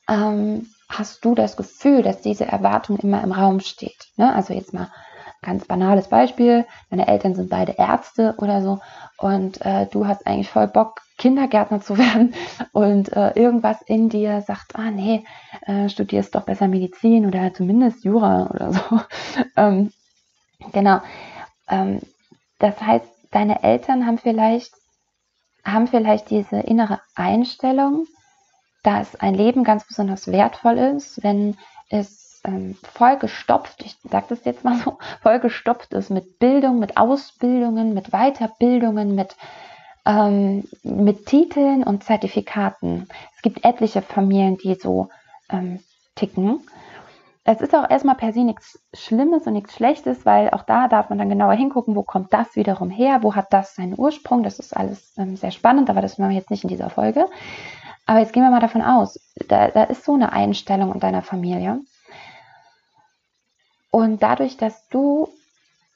ähm, 0.09 0.67
hast 0.89 1.25
du 1.25 1.35
das 1.35 1.57
Gefühl, 1.57 2.03
dass 2.03 2.21
diese 2.21 2.47
Erwartung 2.47 2.99
immer 2.99 3.23
im 3.23 3.33
Raum 3.33 3.61
steht. 3.61 4.09
Ne? 4.17 4.35
Also 4.35 4.55
jetzt 4.55 4.73
mal 4.73 4.91
ganz 5.43 5.67
banales 5.67 6.09
Beispiel, 6.09 6.67
deine 6.91 7.07
Eltern 7.07 7.35
sind 7.35 7.49
beide 7.49 7.73
Ärzte 7.73 8.35
oder 8.39 8.61
so 8.61 8.81
und 9.19 9.65
äh, 9.65 9.87
du 9.87 10.07
hast 10.07 10.27
eigentlich 10.27 10.51
voll 10.51 10.67
Bock, 10.67 11.01
Kindergärtner 11.17 11.81
zu 11.81 11.97
werden 11.99 12.35
und 12.73 13.13
äh, 13.13 13.31
irgendwas 13.39 13.81
in 13.83 14.09
dir 14.09 14.41
sagt, 14.41 14.75
ah 14.75 14.91
nee, 14.91 15.25
äh, 15.67 15.89
studierst 15.89 16.35
doch 16.35 16.43
besser 16.43 16.67
Medizin 16.67 17.27
oder 17.27 17.55
zumindest 17.55 18.05
Jura 18.05 18.51
oder 18.53 18.73
so. 18.73 19.01
ähm, 19.57 19.93
genau. 20.73 21.01
Ähm, 21.69 22.01
das 22.59 22.81
heißt, 22.81 23.07
deine 23.31 23.63
Eltern 23.63 24.07
haben 24.07 24.19
vielleicht, 24.19 24.73
haben 25.65 25.87
vielleicht 25.87 26.31
diese 26.31 26.61
innere 26.61 27.01
Einstellung, 27.15 28.07
dass 28.83 29.17
ein 29.17 29.35
Leben 29.35 29.65
ganz 29.65 29.87
besonders 29.87 30.29
wertvoll 30.29 30.79
ist, 30.79 31.23
wenn 31.23 31.57
es 31.91 32.41
ähm, 32.45 32.77
vollgestopft, 32.95 33.83
ich 33.85 33.97
sage 34.09 34.27
das 34.31 34.45
jetzt 34.45 34.65
mal 34.65 34.77
so, 34.79 34.99
vollgestopft 35.23 35.93
ist 35.93 36.11
mit 36.11 36.39
Bildung, 36.39 36.79
mit 36.79 36.97
Ausbildungen, 36.97 37.95
mit 37.95 38.11
Weiterbildungen, 38.13 39.15
mit, 39.15 39.37
ähm, 40.07 40.69
mit 40.83 41.27
Titeln 41.27 41.83
und 41.83 42.05
Zertifikaten. 42.05 43.09
Es 43.37 43.43
gibt 43.43 43.65
etliche 43.65 44.03
Familien, 44.03 44.57
die 44.59 44.75
so 44.75 45.09
ähm, 45.51 45.81
ticken. 46.15 46.61
Es 47.51 47.63
ist 47.63 47.75
auch 47.75 47.89
erstmal 47.89 48.15
per 48.15 48.35
se 48.35 48.41
nichts 48.45 48.79
Schlimmes 48.93 49.47
und 49.47 49.55
nichts 49.55 49.75
Schlechtes, 49.75 50.27
weil 50.27 50.51
auch 50.51 50.65
da 50.65 50.87
darf 50.87 51.09
man 51.09 51.17
dann 51.17 51.31
genauer 51.31 51.55
hingucken, 51.55 51.97
wo 51.97 52.03
kommt 52.03 52.31
das 52.35 52.57
wiederum 52.57 52.91
her, 52.91 53.23
wo 53.23 53.35
hat 53.35 53.55
das 53.55 53.75
seinen 53.75 53.99
Ursprung. 53.99 54.43
Das 54.43 54.59
ist 54.59 54.77
alles 54.77 55.15
ähm, 55.17 55.35
sehr 55.35 55.51
spannend, 55.51 55.89
aber 55.89 56.03
das 56.03 56.19
machen 56.19 56.29
wir 56.29 56.37
jetzt 56.37 56.51
nicht 56.51 56.65
in 56.65 56.69
dieser 56.69 56.91
Folge. 56.91 57.25
Aber 58.05 58.19
jetzt 58.19 58.35
gehen 58.35 58.43
wir 58.43 58.51
mal 58.51 58.61
davon 58.61 58.83
aus, 58.83 59.19
da, 59.49 59.69
da 59.69 59.85
ist 59.85 60.05
so 60.05 60.13
eine 60.13 60.31
Einstellung 60.35 60.93
in 60.93 61.01
deiner 61.01 61.23
Familie. 61.23 61.81
Und 63.91 64.23
dadurch, 64.23 64.59
dass 64.59 64.87
du 64.89 65.31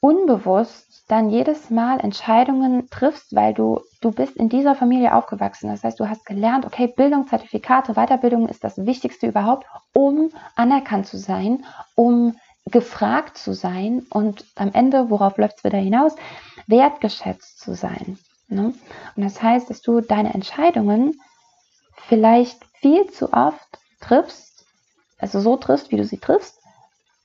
unbewusst 0.03 1.05
dann 1.07 1.29
jedes 1.29 1.69
Mal 1.69 2.01
Entscheidungen 2.01 2.89
triffst, 2.89 3.33
weil 3.33 3.53
du, 3.53 3.79
du 4.01 4.11
bist 4.11 4.35
in 4.35 4.49
dieser 4.49 4.75
Familie 4.75 5.15
aufgewachsen. 5.15 5.69
Das 5.69 5.81
heißt, 5.81 5.97
du 5.97 6.09
hast 6.09 6.25
gelernt, 6.25 6.65
okay, 6.65 6.87
Bildung, 6.87 7.25
Zertifikate, 7.25 7.93
Weiterbildung 7.93 8.49
ist 8.49 8.65
das 8.65 8.85
Wichtigste 8.85 9.27
überhaupt, 9.27 9.65
um 9.93 10.29
anerkannt 10.55 11.07
zu 11.07 11.17
sein, 11.17 11.63
um 11.95 12.35
gefragt 12.65 13.37
zu 13.37 13.53
sein 13.53 14.05
und 14.09 14.43
am 14.55 14.71
Ende, 14.73 15.09
worauf 15.09 15.37
läuft 15.37 15.59
es 15.59 15.63
wieder 15.63 15.77
hinaus, 15.77 16.17
wertgeschätzt 16.67 17.61
zu 17.61 17.73
sein. 17.73 18.19
Ne? 18.49 18.73
Und 19.15 19.23
das 19.23 19.41
heißt, 19.41 19.69
dass 19.69 19.81
du 19.81 20.01
deine 20.01 20.33
Entscheidungen 20.33 21.21
vielleicht 21.95 22.59
viel 22.81 23.09
zu 23.09 23.31
oft 23.31 23.79
triffst, 24.01 24.65
also 25.17 25.39
so 25.39 25.55
triffst, 25.55 25.91
wie 25.91 25.97
du 25.97 26.03
sie 26.03 26.17
triffst, 26.17 26.59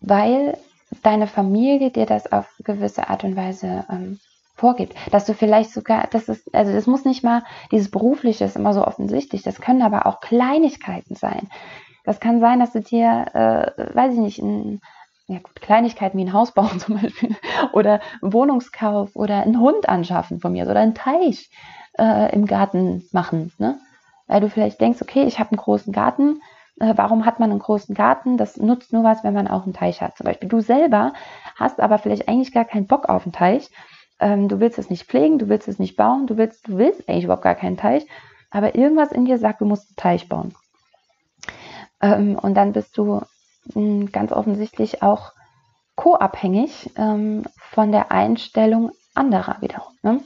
weil 0.01 0.57
deine 1.03 1.27
Familie 1.27 1.91
dir 1.91 2.07
das 2.07 2.31
auf 2.33 2.47
gewisse 2.65 3.09
Art 3.09 3.25
und 3.25 3.37
Weise 3.37 3.85
ähm, 3.91 4.19
vorgibt. 4.55 4.95
Dass 5.11 5.27
du 5.27 5.35
vielleicht 5.35 5.73
sogar, 5.73 6.09
das 6.11 6.29
ist, 6.29 6.55
also 6.55 6.73
das 6.73 6.87
muss 6.87 7.05
nicht 7.05 7.23
mal, 7.23 7.45
dieses 7.71 7.91
Berufliche 7.91 8.45
ist 8.45 8.57
immer 8.57 8.75
so 8.75 8.87
offensichtlich, 8.87 9.43
das 9.43 9.61
können 9.61 9.83
aber 9.83 10.07
auch 10.07 10.21
Kleinigkeiten 10.21 11.15
sein. 11.15 11.49
Das 12.05 12.21
kann 12.21 12.41
sein, 12.41 12.59
dass 12.59 12.73
du 12.73 12.81
dir, 12.81 13.27
äh, 13.35 13.95
weiß 13.95 14.15
ich 14.15 14.21
nicht, 14.21 14.39
ein, 14.39 14.81
ja 15.27 15.39
gut, 15.39 15.61
Kleinigkeiten 15.61 16.17
wie 16.19 16.25
ein 16.25 16.33
Haus 16.33 16.53
bauen 16.53 16.79
zum 16.81 17.01
Beispiel 17.01 17.37
oder 17.73 18.01
Wohnungskauf 18.23 19.15
oder 19.15 19.43
einen 19.43 19.61
Hund 19.61 19.89
anschaffen 19.89 20.41
von 20.41 20.53
mir 20.53 20.65
oder 20.65 20.81
einen 20.81 20.95
Teich 20.95 21.51
äh, 21.99 22.33
im 22.35 22.47
Garten 22.47 23.07
machen. 23.13 23.53
Ne? 23.59 23.79
weil 24.29 24.41
du 24.41 24.49
vielleicht 24.49 24.81
denkst, 24.81 25.03
okay, 25.03 25.25
ich 25.25 25.41
habe 25.41 25.51
einen 25.51 25.59
großen 25.59 25.93
Garten. 25.93 26.41
Äh, 26.81 26.95
warum 26.97 27.27
hat 27.27 27.41
man 27.41 27.51
einen 27.51 27.61
großen 27.61 27.95
Garten? 27.95 28.37
Das 28.37 28.57
nutzt 28.57 28.93
nur 28.93 29.05
was, 29.05 29.25
wenn 29.25 29.35
man 29.35 29.49
auch 29.49 29.65
einen 29.65 29.75
Teich 29.75 30.01
hat. 30.01 30.17
Zum 30.17 30.25
Beispiel 30.25 30.49
du 30.49 30.61
selber 30.61 31.13
hast 31.57 31.81
aber 31.81 31.99
vielleicht 31.99 32.29
eigentlich 32.29 32.53
gar 32.53 32.65
keinen 32.65 32.87
Bock 32.87 33.09
auf 33.09 33.25
einen 33.25 33.33
Teich. 33.33 33.71
Ähm, 34.21 34.49
du 34.49 34.61
willst 34.61 34.79
es 34.79 34.91
nicht 34.91 35.05
pflegen, 35.05 35.39
du 35.39 35.49
willst 35.49 35.69
es 35.69 35.79
nicht 35.79 35.97
bauen, 35.97 36.27
du 36.27 36.37
willst, 36.37 36.69
du 36.69 36.79
willst 36.79 37.09
eigentlich 37.09 37.25
überhaupt 37.25 37.45
gar 37.45 37.55
keinen 37.55 37.77
Teich. 37.77 38.07
Aber 38.51 38.75
irgendwas 38.75 39.13
in 39.13 39.25
dir 39.25 39.39
sagt, 39.39 39.61
du 39.61 39.65
musst 39.65 39.89
einen 39.91 39.97
Teich 39.97 40.29
bauen. 40.29 40.55
Ähm, 42.01 42.39
und 42.39 42.55
dann 42.55 42.73
bist 42.73 42.97
du 42.97 43.23
hm, 43.73 44.11
ganz 44.13 44.33
offensichtlich 44.33 45.03
auch 45.03 45.33
co-abhängig 45.97 46.91
ähm, 46.97 47.45
von 47.71 47.93
der 47.93 48.13
Einstellung 48.13 48.93
anderer 49.15 49.57
wiederum. 49.61 50.23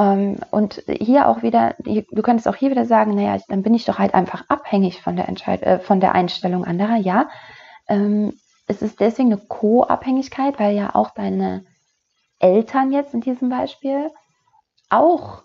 Ähm, 0.00 0.38
und 0.50 0.82
hier 0.88 1.28
auch 1.28 1.42
wieder, 1.42 1.74
du 1.78 2.22
könntest 2.22 2.48
auch 2.48 2.56
hier 2.56 2.70
wieder 2.70 2.86
sagen, 2.86 3.14
naja, 3.14 3.38
dann 3.48 3.62
bin 3.62 3.74
ich 3.74 3.84
doch 3.84 3.98
halt 3.98 4.14
einfach 4.14 4.44
abhängig 4.48 5.02
von 5.02 5.14
der, 5.14 5.28
Entscheid 5.28 5.62
äh, 5.62 5.78
von 5.78 6.00
der 6.00 6.14
Einstellung 6.14 6.64
anderer. 6.64 6.96
Ja, 6.96 7.28
ähm, 7.86 8.32
es 8.66 8.80
ist 8.80 9.00
deswegen 9.00 9.30
eine 9.30 9.40
Co-Abhängigkeit, 9.40 10.58
weil 10.58 10.74
ja 10.74 10.94
auch 10.94 11.10
deine 11.10 11.66
Eltern 12.38 12.92
jetzt 12.92 13.12
in 13.12 13.20
diesem 13.20 13.50
Beispiel 13.50 14.10
auch 14.88 15.42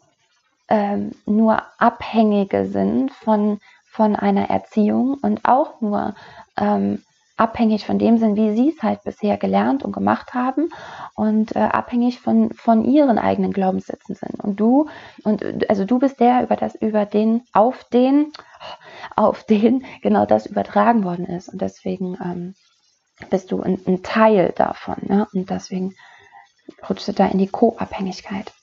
ähm, 0.69 1.12
nur 1.25 1.62
Abhängige 1.77 2.65
sind 2.65 3.12
von, 3.12 3.59
von 3.85 4.15
einer 4.15 4.50
Erziehung 4.50 5.17
und 5.21 5.43
auch 5.43 5.81
nur 5.81 6.15
ähm, 6.55 7.03
abhängig 7.38 7.86
von 7.86 8.00
dem 8.00 8.18
sind, 8.18 8.36
wie 8.36 8.56
sie 8.56 8.70
es 8.70 8.82
halt 8.82 9.04
bisher 9.04 9.38
gelernt 9.38 9.84
und 9.84 9.92
gemacht 9.92 10.34
haben 10.34 10.70
und 11.15 11.56
äh, 11.56 11.60
abhängig 11.60 12.20
von, 12.20 12.51
von 12.54 12.86
ihren 12.86 13.18
eigenen 13.18 13.51
Glaubenssätzen 13.51 14.15
sind. 14.15 14.39
Und 14.42 14.60
du, 14.60 14.88
und 15.24 15.70
also 15.70 15.86
du 15.86 16.00
bist 16.00 16.20
der, 16.20 16.44
über 16.44 16.56
das, 16.56 16.75
über 16.75 17.06
den, 17.06 17.44
auf 17.51 17.84
den, 17.86 18.32
auf 19.15 19.44
den 19.44 19.86
genau 20.01 20.25
das 20.25 20.46
übertragen 20.46 21.04
worden 21.04 21.25
ist. 21.25 21.50
Und 21.50 21.62
deswegen 21.62 22.18
ähm, 22.24 22.56
bist 23.30 23.51
du 23.51 23.62
ein, 23.62 23.80
ein 23.86 24.04
Teil 24.04 24.54
davon. 24.56 24.98
Ne? 25.01 25.27
Und 25.34 25.50
deswegen 25.50 25.94
rutschst 26.89 27.10
du 27.10 27.13
da 27.13 27.27
in 27.27 27.38
die 27.38 27.48
Co-Abhängigkeit. 27.48 28.54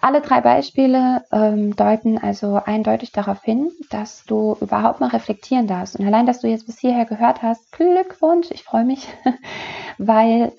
Alle 0.00 0.20
drei 0.20 0.40
Beispiele 0.40 1.24
ähm, 1.32 1.74
deuten 1.74 2.18
also 2.18 2.60
eindeutig 2.64 3.10
darauf 3.12 3.42
hin, 3.42 3.72
dass 3.90 4.24
du 4.24 4.56
überhaupt 4.60 5.00
mal 5.00 5.08
reflektieren 5.08 5.66
darfst. 5.66 5.98
Und 5.98 6.06
allein, 6.06 6.26
dass 6.26 6.40
du 6.40 6.48
jetzt 6.48 6.66
bis 6.66 6.78
hierher 6.78 7.04
gehört 7.04 7.42
hast, 7.42 7.72
Glückwunsch, 7.72 8.50
ich 8.50 8.62
freue 8.62 8.84
mich, 8.84 9.08
weil 9.98 10.52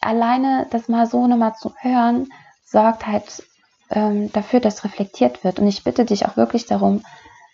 alleine 0.00 0.66
das 0.70 0.88
mal 0.88 1.06
so 1.06 1.26
nochmal 1.26 1.54
zu 1.54 1.72
hören, 1.80 2.28
sorgt 2.64 3.06
halt 3.06 3.42
ähm, 3.90 4.32
dafür, 4.32 4.60
dass 4.60 4.84
reflektiert 4.84 5.42
wird. 5.42 5.58
Und 5.58 5.66
ich 5.66 5.82
bitte 5.82 6.04
dich 6.04 6.26
auch 6.26 6.36
wirklich 6.36 6.66
darum, 6.66 7.02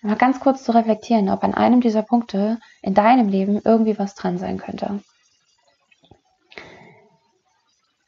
mal 0.02 0.16
ganz 0.16 0.40
kurz 0.40 0.62
zu 0.62 0.72
reflektieren, 0.72 1.28
ob 1.30 1.42
an 1.42 1.54
einem 1.54 1.80
dieser 1.80 2.02
Punkte 2.02 2.58
in 2.82 2.94
deinem 2.94 3.28
Leben 3.28 3.60
irgendwie 3.64 3.98
was 3.98 4.14
dran 4.14 4.38
sein 4.38 4.58
könnte. 4.58 5.00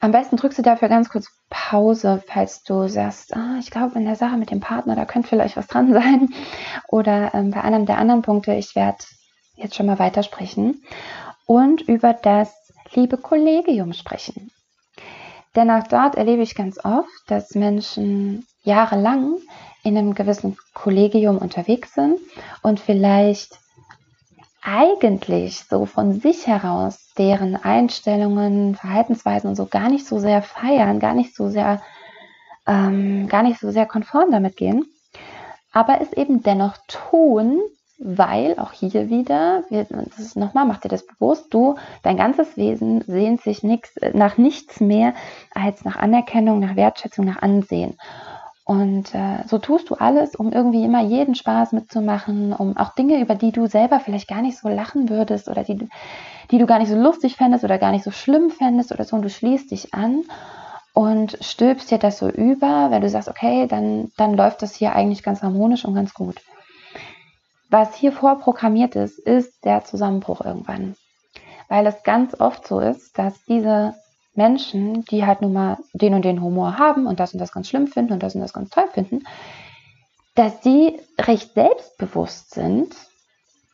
Am 0.03 0.11
besten 0.11 0.35
drückst 0.35 0.59
du 0.59 0.63
dafür 0.63 0.89
ganz 0.89 1.07
kurz 1.07 1.27
Pause, 1.49 2.21
falls 2.27 2.61
du 2.63 2.89
sagst, 2.89 3.33
ah, 3.37 3.55
ich 3.61 3.71
glaube, 3.71 3.97
in 3.97 4.03
der 4.03 4.17
Sache 4.17 4.35
mit 4.35 4.51
dem 4.51 4.59
Partner, 4.59 4.97
da 4.97 5.05
könnte 5.05 5.29
vielleicht 5.29 5.55
was 5.55 5.67
dran 5.67 5.93
sein. 5.93 6.27
Oder 6.89 7.33
ähm, 7.33 7.51
bei 7.51 7.61
einem 7.61 7.85
der 7.85 7.99
anderen 7.99 8.21
Punkte, 8.21 8.53
ich 8.53 8.75
werde 8.75 8.97
jetzt 9.55 9.75
schon 9.75 9.85
mal 9.85 9.99
weitersprechen. 9.99 10.83
Und 11.45 11.83
über 11.83 12.11
das 12.11 12.53
liebe 12.91 13.15
Kollegium 13.15 13.93
sprechen. 13.93 14.51
Denn 15.55 15.71
auch 15.71 15.87
dort 15.87 16.15
erlebe 16.15 16.41
ich 16.41 16.53
ganz 16.53 16.83
oft, 16.83 17.07
dass 17.27 17.55
Menschen 17.55 18.45
jahrelang 18.61 19.37
in 19.83 19.97
einem 19.97 20.15
gewissen 20.15 20.57
Kollegium 20.73 21.37
unterwegs 21.37 21.93
sind 21.93 22.19
und 22.61 22.81
vielleicht 22.81 23.57
eigentlich 24.63 25.59
so 25.69 25.85
von 25.85 26.19
sich 26.19 26.47
heraus 26.47 27.13
deren 27.17 27.55
Einstellungen, 27.55 28.75
Verhaltensweisen 28.75 29.49
und 29.49 29.55
so 29.55 29.65
gar 29.65 29.89
nicht 29.89 30.07
so 30.07 30.19
sehr 30.19 30.41
feiern, 30.41 30.99
gar 30.99 31.13
nicht 31.13 31.35
so 31.35 31.49
sehr, 31.49 31.81
ähm, 32.65 33.27
gar 33.27 33.43
nicht 33.43 33.59
so 33.59 33.71
sehr 33.71 33.85
konform 33.85 34.31
damit 34.31 34.55
gehen, 34.55 34.85
aber 35.71 35.99
es 36.01 36.13
eben 36.13 36.43
dennoch 36.43 36.77
tun, 36.87 37.59
weil 37.99 38.57
auch 38.57 38.71
hier 38.71 39.09
wieder, 39.09 39.63
das 39.69 40.19
ist 40.19 40.35
nochmal, 40.35 40.65
mach 40.65 40.79
dir 40.79 40.89
das 40.89 41.05
bewusst, 41.05 41.53
du, 41.53 41.75
dein 42.01 42.17
ganzes 42.17 42.57
Wesen 42.57 43.03
sehnt 43.05 43.41
sich 43.41 43.63
nix, 43.63 43.95
nach 44.13 44.37
nichts 44.37 44.79
mehr 44.79 45.13
als 45.53 45.85
nach 45.85 45.97
Anerkennung, 45.97 46.59
nach 46.59 46.75
Wertschätzung, 46.75 47.25
nach 47.25 47.41
Ansehen. 47.41 47.97
Und 48.65 49.13
äh, 49.13 49.45
so 49.45 49.57
tust 49.57 49.89
du 49.89 49.95
alles, 49.95 50.35
um 50.35 50.53
irgendwie 50.53 50.85
immer 50.85 51.01
jeden 51.01 51.35
Spaß 51.35 51.73
mitzumachen, 51.73 52.53
um 52.53 52.77
auch 52.77 52.95
Dinge, 52.95 53.19
über 53.19 53.35
die 53.35 53.51
du 53.51 53.67
selber 53.67 53.99
vielleicht 53.99 54.29
gar 54.29 54.41
nicht 54.41 54.57
so 54.57 54.69
lachen 54.69 55.09
würdest 55.09 55.49
oder 55.49 55.63
die, 55.63 55.89
die 56.49 56.57
du 56.57 56.65
gar 56.65 56.79
nicht 56.79 56.89
so 56.89 56.95
lustig 56.95 57.35
fändest 57.35 57.65
oder 57.65 57.77
gar 57.77 57.91
nicht 57.91 58.05
so 58.05 58.11
schlimm 58.11 58.51
fändest 58.51 58.93
oder 58.93 59.03
so. 59.03 59.17
Und 59.17 59.23
du 59.23 59.29
schließt 59.29 59.71
dich 59.71 59.93
an 59.93 60.23
und 60.93 61.37
stülpst 61.41 61.91
dir 61.91 61.97
das 61.97 62.19
so 62.19 62.29
über, 62.29 62.89
weil 62.89 63.01
du 63.01 63.09
sagst, 63.09 63.27
okay, 63.27 63.67
dann, 63.67 64.11
dann 64.15 64.35
läuft 64.35 64.61
das 64.61 64.75
hier 64.75 64.93
eigentlich 64.95 65.23
ganz 65.23 65.43
harmonisch 65.43 65.83
und 65.83 65.95
ganz 65.95 66.13
gut. 66.13 66.37
Was 67.69 67.95
hier 67.95 68.11
vorprogrammiert 68.11 68.95
ist, 68.95 69.19
ist 69.19 69.65
der 69.65 69.83
Zusammenbruch 69.83 70.41
irgendwann. 70.41 70.95
Weil 71.67 71.85
es 71.87 72.03
ganz 72.03 72.39
oft 72.39 72.65
so 72.65 72.79
ist, 72.79 73.17
dass 73.17 73.43
diese 73.45 73.95
Menschen, 74.35 75.03
die 75.05 75.25
halt 75.25 75.41
nun 75.41 75.53
mal 75.53 75.77
den 75.93 76.13
und 76.13 76.25
den 76.25 76.41
Humor 76.41 76.77
haben 76.77 77.07
und 77.07 77.19
das 77.19 77.33
und 77.33 77.39
das 77.39 77.51
ganz 77.51 77.69
schlimm 77.69 77.87
finden 77.87 78.13
und 78.13 78.23
das 78.23 78.35
und 78.35 78.41
das 78.41 78.53
ganz 78.53 78.69
toll 78.69 78.87
finden, 78.93 79.23
dass 80.35 80.59
die 80.61 80.99
recht 81.19 81.53
selbstbewusst 81.53 82.53
sind, 82.53 82.95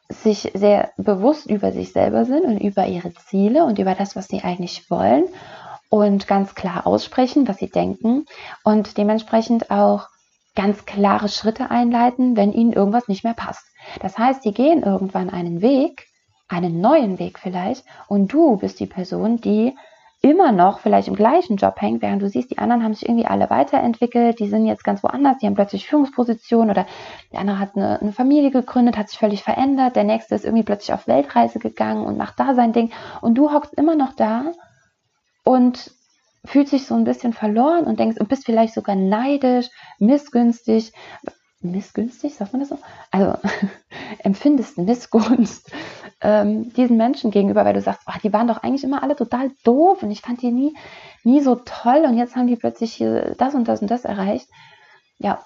sich 0.09 0.51
sehr 0.53 0.91
bewusst 0.97 1.49
über 1.49 1.71
sich 1.71 1.93
selber 1.93 2.25
sind 2.25 2.43
und 2.43 2.57
über 2.57 2.87
ihre 2.87 3.13
Ziele 3.13 3.63
und 3.63 3.79
über 3.79 3.95
das, 3.95 4.15
was 4.15 4.27
sie 4.27 4.41
eigentlich 4.43 4.89
wollen 4.89 5.25
und 5.89 6.27
ganz 6.27 6.55
klar 6.55 6.85
aussprechen, 6.85 7.47
was 7.47 7.57
sie 7.57 7.69
denken 7.69 8.25
und 8.63 8.97
dementsprechend 8.97 9.71
auch 9.71 10.07
ganz 10.55 10.85
klare 10.85 11.29
Schritte 11.29 11.71
einleiten, 11.71 12.35
wenn 12.35 12.51
ihnen 12.51 12.73
irgendwas 12.73 13.07
nicht 13.07 13.23
mehr 13.23 13.33
passt. 13.33 13.65
Das 14.01 14.17
heißt, 14.17 14.43
sie 14.43 14.51
gehen 14.51 14.83
irgendwann 14.83 15.29
einen 15.29 15.61
Weg, 15.61 16.07
einen 16.47 16.81
neuen 16.81 17.19
Weg 17.19 17.39
vielleicht, 17.39 17.85
und 18.07 18.33
du 18.33 18.57
bist 18.57 18.79
die 18.79 18.87
Person, 18.87 19.37
die 19.37 19.75
immer 20.21 20.51
noch 20.51 20.79
vielleicht 20.79 21.07
im 21.07 21.15
gleichen 21.15 21.55
Job 21.55 21.81
hängt, 21.81 22.01
während 22.01 22.21
du 22.21 22.27
siehst, 22.27 22.51
die 22.51 22.57
anderen 22.57 22.83
haben 22.83 22.93
sich 22.93 23.07
irgendwie 23.07 23.25
alle 23.25 23.49
weiterentwickelt, 23.49 24.39
die 24.39 24.49
sind 24.49 24.65
jetzt 24.65 24.83
ganz 24.83 25.01
woanders, 25.01 25.37
die 25.37 25.45
haben 25.45 25.55
plötzlich 25.55 25.87
Führungspositionen 25.87 26.71
oder 26.71 26.85
der 27.31 27.39
andere 27.39 27.59
hat 27.59 27.75
eine, 27.75 28.01
eine, 28.01 28.11
Familie 28.11 28.51
gegründet, 28.51 28.97
hat 28.97 29.09
sich 29.09 29.17
völlig 29.17 29.43
verändert, 29.43 29.95
der 29.95 30.03
nächste 30.03 30.35
ist 30.35 30.43
irgendwie 30.43 30.63
plötzlich 30.63 30.93
auf 30.93 31.07
Weltreise 31.07 31.59
gegangen 31.59 32.05
und 32.05 32.17
macht 32.17 32.39
da 32.39 32.53
sein 32.53 32.73
Ding. 32.73 32.91
Und 33.21 33.35
du 33.35 33.53
hockst 33.53 33.73
immer 33.75 33.95
noch 33.95 34.13
da 34.13 34.51
und 35.45 35.91
fühlst 36.43 36.73
dich 36.73 36.85
so 36.85 36.95
ein 36.95 37.05
bisschen 37.05 37.31
verloren 37.31 37.85
und 37.85 37.99
denkst 37.99 38.19
und 38.19 38.27
bist 38.27 38.45
vielleicht 38.45 38.73
sogar 38.73 38.95
neidisch, 38.95 39.69
missgünstig, 39.99 40.91
missgünstig, 41.61 42.35
sagt 42.35 42.53
man 42.53 42.61
das 42.61 42.69
so? 42.69 42.79
Also 43.11 43.35
empfindest 44.19 44.77
Missgunst 44.77 45.71
ähm, 46.21 46.73
diesen 46.73 46.97
Menschen 46.97 47.31
gegenüber, 47.31 47.65
weil 47.65 47.73
du 47.73 47.81
sagst, 47.81 48.01
ach, 48.05 48.19
die 48.19 48.33
waren 48.33 48.47
doch 48.47 48.63
eigentlich 48.63 48.83
immer 48.83 49.03
alle 49.03 49.15
total 49.15 49.51
doof 49.63 50.03
und 50.03 50.11
ich 50.11 50.21
fand 50.21 50.41
die 50.41 50.51
nie, 50.51 50.75
nie 51.23 51.41
so 51.41 51.55
toll 51.55 52.03
und 52.05 52.17
jetzt 52.17 52.35
haben 52.35 52.47
die 52.47 52.55
plötzlich 52.55 52.93
hier 52.93 53.35
das 53.37 53.55
und 53.55 53.67
das 53.67 53.81
und 53.81 53.89
das 53.89 54.05
erreicht. 54.05 54.49
Ja, 55.17 55.43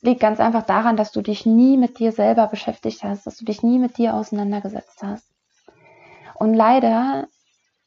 liegt 0.00 0.20
ganz 0.20 0.40
einfach 0.40 0.64
daran, 0.64 0.96
dass 0.96 1.12
du 1.12 1.20
dich 1.20 1.46
nie 1.46 1.76
mit 1.76 1.98
dir 1.98 2.12
selber 2.12 2.46
beschäftigt 2.46 3.02
hast, 3.02 3.26
dass 3.26 3.36
du 3.36 3.44
dich 3.44 3.62
nie 3.62 3.78
mit 3.78 3.98
dir 3.98 4.14
auseinandergesetzt 4.14 5.02
hast. 5.02 5.26
Und 6.34 6.54
leider 6.54 7.28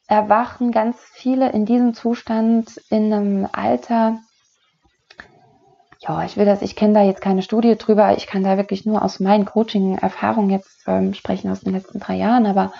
erwachen 0.07 0.71
ganz 0.71 0.97
viele 1.13 1.51
in 1.51 1.65
diesem 1.65 1.93
Zustand 1.93 2.77
in 2.89 3.13
einem 3.13 3.47
Alter, 3.51 4.19
ja, 5.99 6.23
ich 6.23 6.37
will 6.37 6.45
das, 6.45 6.61
ich 6.61 6.75
kenne 6.75 6.93
da 6.93 7.03
jetzt 7.03 7.21
keine 7.21 7.41
Studie 7.41 7.75
drüber, 7.77 8.15
ich 8.15 8.25
kann 8.25 8.43
da 8.43 8.55
wirklich 8.57 8.85
nur 8.85 9.03
aus 9.03 9.19
meinen 9.19 9.45
Coaching-Erfahrungen 9.45 10.49
jetzt 10.49 10.83
ähm, 10.87 11.13
sprechen 11.13 11.51
aus 11.51 11.61
den 11.61 11.73
letzten 11.73 11.99
drei 11.99 12.15
Jahren, 12.15 12.45
aber 12.45 12.71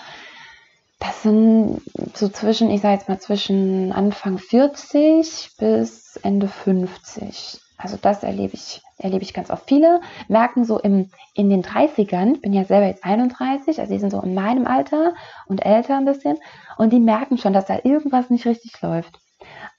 das 0.98 1.22
sind 1.22 1.82
so 2.14 2.28
zwischen, 2.28 2.70
ich 2.70 2.80
sage 2.80 2.94
jetzt 2.94 3.08
mal 3.08 3.20
zwischen 3.20 3.92
Anfang 3.92 4.38
40 4.38 5.52
bis 5.58 6.16
Ende 6.16 6.48
50. 6.48 7.60
Also 7.76 7.98
das 8.00 8.22
erlebe 8.22 8.54
ich, 8.54 8.82
erlebe 8.98 9.22
ich 9.22 9.32
ganz 9.32 9.50
oft. 9.50 9.66
Viele 9.66 10.02
merken 10.28 10.64
so 10.64 10.78
im, 10.78 11.10
in 11.34 11.48
den 11.48 11.62
30ern, 11.62 12.34
ich 12.34 12.42
bin 12.42 12.52
ja 12.52 12.64
selber 12.64 12.86
jetzt 12.86 13.04
31, 13.04 13.80
also 13.80 13.92
die 13.92 13.98
sind 13.98 14.10
so 14.10 14.20
in 14.20 14.34
meinem 14.34 14.66
Alter 14.66 15.14
und 15.46 15.64
älter 15.64 15.96
ein 15.96 16.04
bisschen, 16.04 16.38
und 16.76 16.90
die 16.92 17.00
merken 17.00 17.38
schon, 17.38 17.52
dass 17.52 17.66
da 17.66 17.80
irgendwas 17.82 18.30
nicht 18.30 18.46
richtig 18.46 18.80
läuft 18.82 19.20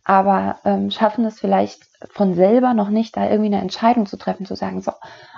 aber 0.03 0.57
ähm, 0.65 0.91
schaffen 0.91 1.25
es 1.25 1.39
vielleicht 1.39 1.83
von 2.09 2.33
selber 2.33 2.73
noch 2.73 2.89
nicht, 2.89 3.15
da 3.15 3.29
irgendwie 3.29 3.53
eine 3.53 3.61
Entscheidung 3.61 4.05
zu 4.05 4.17
treffen, 4.17 4.45
zu 4.45 4.55
sagen, 4.55 4.81
so, 4.81 4.91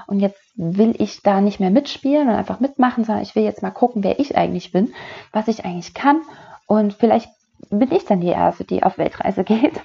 und 0.08 0.20
jetzt 0.20 0.42
will 0.56 0.96
ich 0.98 1.22
da 1.22 1.42
nicht 1.42 1.60
mehr 1.60 1.72
mitspielen 1.72 2.30
und 2.30 2.36
einfach 2.36 2.60
mitmachen, 2.60 3.04
sondern 3.04 3.24
ich 3.24 3.36
will 3.36 3.44
jetzt 3.44 3.62
mal 3.62 3.72
gucken, 3.72 4.04
wer 4.04 4.20
ich 4.20 4.38
eigentlich 4.38 4.72
bin, 4.72 4.94
was 5.32 5.48
ich 5.48 5.66
eigentlich 5.66 5.94
kann 5.94 6.22
und 6.68 6.94
vielleicht 6.94 7.30
bin 7.70 7.92
ich 7.92 8.06
dann 8.06 8.22
die 8.22 8.28
Erste, 8.28 8.64
die 8.64 8.84
auf 8.84 8.98
Weltreise 8.98 9.44
geht 9.46 9.82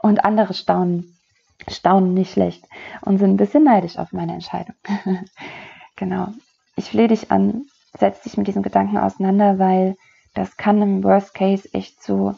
und 0.00 0.24
andere 0.24 0.54
staunen, 0.54 1.16
staunen 1.68 2.14
nicht 2.14 2.32
schlecht 2.32 2.64
und 3.02 3.18
sind 3.18 3.30
ein 3.30 3.36
bisschen 3.36 3.64
neidisch 3.64 3.98
auf 3.98 4.12
meine 4.12 4.34
Entscheidung. 4.34 4.74
genau. 5.96 6.28
Ich 6.76 6.90
flehe 6.90 7.08
dich 7.08 7.30
an, 7.30 7.66
setz 7.98 8.22
dich 8.22 8.36
mit 8.36 8.46
diesem 8.46 8.62
Gedanken 8.62 8.96
auseinander, 8.96 9.58
weil 9.58 9.96
das 10.34 10.56
kann 10.56 10.80
im 10.80 11.04
Worst 11.04 11.34
Case 11.34 11.68
echt 11.72 12.02
zu 12.02 12.36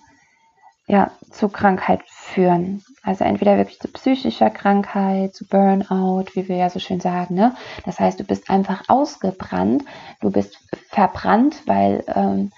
ja, 0.93 1.11
zu 1.31 1.49
Krankheit 1.49 2.03
führen. 2.07 2.85
Also 3.03 3.25
entweder 3.25 3.57
wirklich 3.57 3.81
zu 3.81 3.89
psychischer 3.89 4.51
Krankheit, 4.51 5.35
zu 5.35 5.47
Burnout, 5.47 6.27
wie 6.35 6.49
wir 6.49 6.57
ja 6.57 6.69
so 6.69 6.81
schön 6.81 7.01
sagen. 7.01 7.35
Ne? 7.35 7.55
Das 7.87 7.99
heißt, 7.99 8.21
du 8.21 8.25
bist 8.25 8.51
einfach 8.51 8.83
ausgebrannt, 8.89 9.85
du 10.21 10.31
bist 10.31 10.59
verbrannt, 10.91 11.63
weil 11.65 12.05
ähm, 12.09 12.53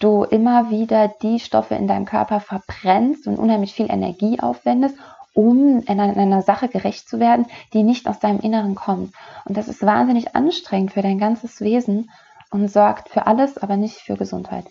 du 0.00 0.24
immer 0.24 0.68
wieder 0.68 1.08
die 1.08 1.40
Stoffe 1.40 1.76
in 1.76 1.88
deinem 1.88 2.04
Körper 2.04 2.40
verbrennst 2.40 3.26
und 3.26 3.38
unheimlich 3.38 3.72
viel 3.72 3.90
Energie 3.90 4.38
aufwendest, 4.38 4.94
um 5.32 5.80
in 5.80 5.98
einer 5.98 6.42
Sache 6.42 6.68
gerecht 6.68 7.08
zu 7.08 7.18
werden, 7.18 7.46
die 7.72 7.84
nicht 7.84 8.06
aus 8.06 8.18
deinem 8.18 8.40
Inneren 8.40 8.74
kommt. 8.74 9.14
Und 9.46 9.56
das 9.56 9.66
ist 9.66 9.80
wahnsinnig 9.80 10.36
anstrengend 10.36 10.92
für 10.92 11.00
dein 11.00 11.18
ganzes 11.18 11.62
Wesen 11.62 12.10
und 12.50 12.68
sorgt 12.68 13.08
für 13.08 13.26
alles, 13.26 13.56
aber 13.56 13.78
nicht 13.78 13.96
für 13.96 14.16
Gesundheit. 14.16 14.66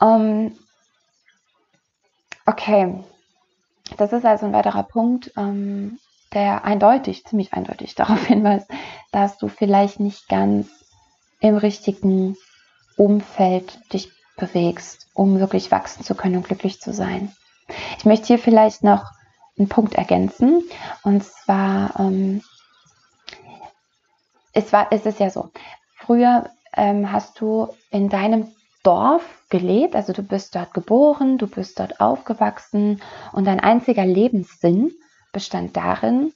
ähm, 0.00 0.52
Okay, 2.46 3.02
das 3.96 4.12
ist 4.12 4.24
also 4.24 4.46
ein 4.46 4.52
weiterer 4.52 4.84
Punkt, 4.84 5.32
ähm, 5.36 5.98
der 6.32 6.64
eindeutig, 6.64 7.24
ziemlich 7.24 7.52
eindeutig 7.52 7.94
darauf 7.96 8.24
hinweist, 8.24 8.68
dass 9.12 9.36
du 9.38 9.48
vielleicht 9.48 10.00
nicht 10.00 10.28
ganz 10.28 10.68
im 11.40 11.56
richtigen 11.56 12.36
Umfeld 12.96 13.78
dich 13.92 14.10
bewegst, 14.36 15.08
um 15.14 15.38
wirklich 15.40 15.70
wachsen 15.70 16.04
zu 16.04 16.14
können 16.14 16.36
und 16.36 16.46
glücklich 16.46 16.80
zu 16.80 16.92
sein. 16.92 17.34
Ich 17.98 18.04
möchte 18.04 18.28
hier 18.28 18.38
vielleicht 18.38 18.84
noch 18.84 19.10
einen 19.58 19.68
Punkt 19.68 19.94
ergänzen. 19.94 20.62
Und 21.02 21.24
zwar, 21.24 21.98
ähm, 21.98 22.42
es, 24.52 24.72
war, 24.72 24.88
es 24.90 25.04
ist 25.04 25.20
ja 25.20 25.30
so, 25.30 25.50
früher 25.96 26.50
ähm, 26.74 27.10
hast 27.10 27.40
du 27.40 27.68
in 27.90 28.08
deinem 28.08 28.52
Dorf 28.86 29.42
gelebt, 29.50 29.96
also 29.96 30.12
du 30.12 30.22
bist 30.22 30.54
dort 30.54 30.72
geboren, 30.72 31.38
du 31.38 31.48
bist 31.48 31.80
dort 31.80 32.00
aufgewachsen 32.00 33.02
und 33.32 33.44
dein 33.44 33.58
einziger 33.58 34.06
Lebenssinn 34.06 34.92
bestand 35.32 35.76
darin, 35.76 36.32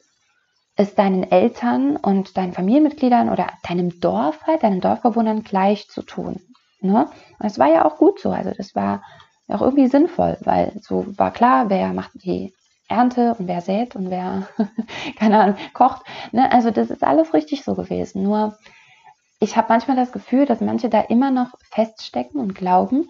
es 0.74 0.96
deinen 0.96 1.30
Eltern 1.30 1.96
und 1.96 2.36
deinen 2.36 2.52
Familienmitgliedern 2.52 3.28
oder 3.28 3.46
deinem 3.68 4.00
Dorf 4.00 4.42
halt, 4.48 4.64
deinen 4.64 4.80
Dorfbewohnern 4.80 5.44
gleich 5.44 5.88
zu 5.88 6.02
tun. 6.02 6.40
Ne? 6.80 7.08
Und 7.38 7.46
es 7.46 7.58
war 7.60 7.68
ja 7.68 7.84
auch 7.84 7.98
gut 7.98 8.18
so, 8.18 8.30
also 8.32 8.50
das 8.56 8.74
war 8.74 9.04
auch 9.46 9.62
irgendwie 9.62 9.86
sinnvoll, 9.86 10.36
weil 10.40 10.72
so 10.80 11.06
war 11.16 11.32
klar, 11.32 11.70
wer 11.70 11.92
macht 11.92 12.10
die 12.14 12.52
Ernte 12.88 13.36
und 13.38 13.46
wer 13.46 13.60
sät 13.60 13.94
und 13.94 14.10
wer, 14.10 14.48
keine 15.16 15.38
Ahnung, 15.38 15.56
kocht. 15.72 16.02
Ne? 16.32 16.50
Also 16.50 16.72
das 16.72 16.90
ist 16.90 17.04
alles 17.04 17.32
richtig 17.32 17.62
so 17.62 17.76
gewesen. 17.76 18.24
Nur 18.24 18.58
ich 19.40 19.56
habe 19.56 19.68
manchmal 19.70 19.96
das 19.96 20.12
Gefühl, 20.12 20.46
dass 20.46 20.60
manche 20.60 20.90
da 20.90 21.00
immer 21.00 21.30
noch 21.30 21.58
feststecken 21.70 22.40
und 22.40 22.54
glauben, 22.54 23.08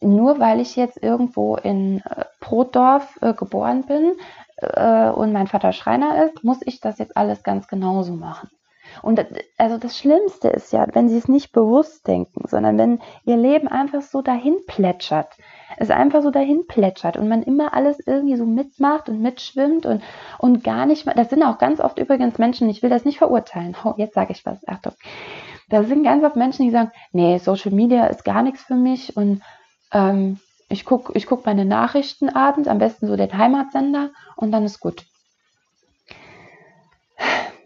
nur 0.00 0.38
weil 0.38 0.60
ich 0.60 0.76
jetzt 0.76 1.02
irgendwo 1.02 1.56
in 1.56 1.98
äh, 2.00 2.24
Brotdorf 2.40 3.18
äh, 3.20 3.34
geboren 3.34 3.84
bin 3.84 4.16
äh, 4.56 5.10
und 5.10 5.32
mein 5.32 5.48
Vater 5.48 5.72
Schreiner 5.72 6.24
ist, 6.24 6.42
muss 6.44 6.60
ich 6.64 6.80
das 6.80 6.98
jetzt 6.98 7.16
alles 7.16 7.42
ganz 7.42 7.66
genauso 7.68 8.14
machen. 8.14 8.48
Und 9.02 9.24
also 9.58 9.78
das 9.78 9.98
Schlimmste 9.98 10.48
ist 10.48 10.72
ja, 10.72 10.86
wenn 10.92 11.08
sie 11.08 11.16
es 11.16 11.28
nicht 11.28 11.52
bewusst 11.52 12.06
denken, 12.06 12.42
sondern 12.46 12.78
wenn 12.78 13.00
ihr 13.24 13.36
Leben 13.36 13.68
einfach 13.68 14.02
so 14.02 14.22
dahin 14.22 14.56
plätschert. 14.66 15.36
Es 15.76 15.90
einfach 15.90 16.22
so 16.22 16.30
dahin 16.30 16.66
plätschert 16.66 17.16
und 17.16 17.28
man 17.28 17.42
immer 17.42 17.72
alles 17.74 18.00
irgendwie 18.06 18.36
so 18.36 18.44
mitmacht 18.44 19.08
und 19.08 19.20
mitschwimmt 19.20 19.86
und, 19.86 20.02
und 20.38 20.62
gar 20.64 20.86
nicht 20.86 21.06
mal. 21.06 21.14
Das 21.14 21.30
sind 21.30 21.42
auch 21.42 21.58
ganz 21.58 21.80
oft 21.80 21.98
übrigens 21.98 22.38
Menschen, 22.38 22.68
ich 22.68 22.82
will 22.82 22.90
das 22.90 23.04
nicht 23.04 23.18
verurteilen. 23.18 23.76
Oh, 23.84 23.94
jetzt 23.96 24.14
sage 24.14 24.32
ich 24.32 24.44
was. 24.44 24.58
Achtung. 24.66 24.92
Da 25.68 25.84
sind 25.84 26.02
ganz 26.02 26.24
oft 26.24 26.36
Menschen, 26.36 26.64
die 26.64 26.72
sagen, 26.72 26.90
nee, 27.12 27.38
Social 27.38 27.72
Media 27.72 28.06
ist 28.06 28.24
gar 28.24 28.42
nichts 28.42 28.62
für 28.62 28.74
mich 28.74 29.16
und 29.16 29.40
ähm, 29.92 30.38
ich 30.68 30.84
gucke 30.84 31.12
ich 31.16 31.26
guck 31.26 31.44
meine 31.46 31.64
Nachrichten 31.64 32.28
abends, 32.28 32.68
am 32.68 32.78
besten 32.78 33.06
so 33.06 33.16
den 33.16 33.36
Heimatsender 33.36 34.10
und 34.36 34.52
dann 34.52 34.64
ist 34.64 34.80
gut 34.80 35.04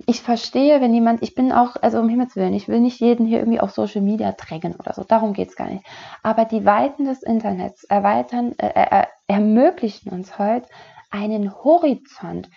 ich 0.06 0.22
verstehe, 0.22 0.80
wenn 0.80 0.94
jemand, 0.94 1.22
ich 1.22 1.34
bin 1.34 1.52
auch, 1.52 1.76
also 1.80 1.98
um 1.98 2.08
Himmels 2.08 2.36
Willen, 2.36 2.54
ich 2.54 2.68
will 2.68 2.80
nicht 2.80 3.00
jeden 3.00 3.26
hier 3.26 3.38
irgendwie 3.38 3.60
auf 3.60 3.70
Social 3.70 4.02
Media 4.02 4.32
drängen 4.32 4.74
oder 4.76 4.92
so, 4.92 5.04
darum 5.04 5.32
geht 5.32 5.48
es 5.48 5.56
gar 5.56 5.68
nicht. 5.68 5.84
Aber 6.22 6.44
die 6.44 6.64
Weiten 6.64 7.04
des 7.04 7.22
Internets 7.22 7.84
erweitern, 7.84 8.54
äh, 8.58 8.68
äh, 8.68 9.02
äh, 9.02 9.06
ermöglichen 9.26 10.12
uns 10.12 10.38
heute 10.38 10.68
einen 11.10 11.54
Horizont, 11.64 12.50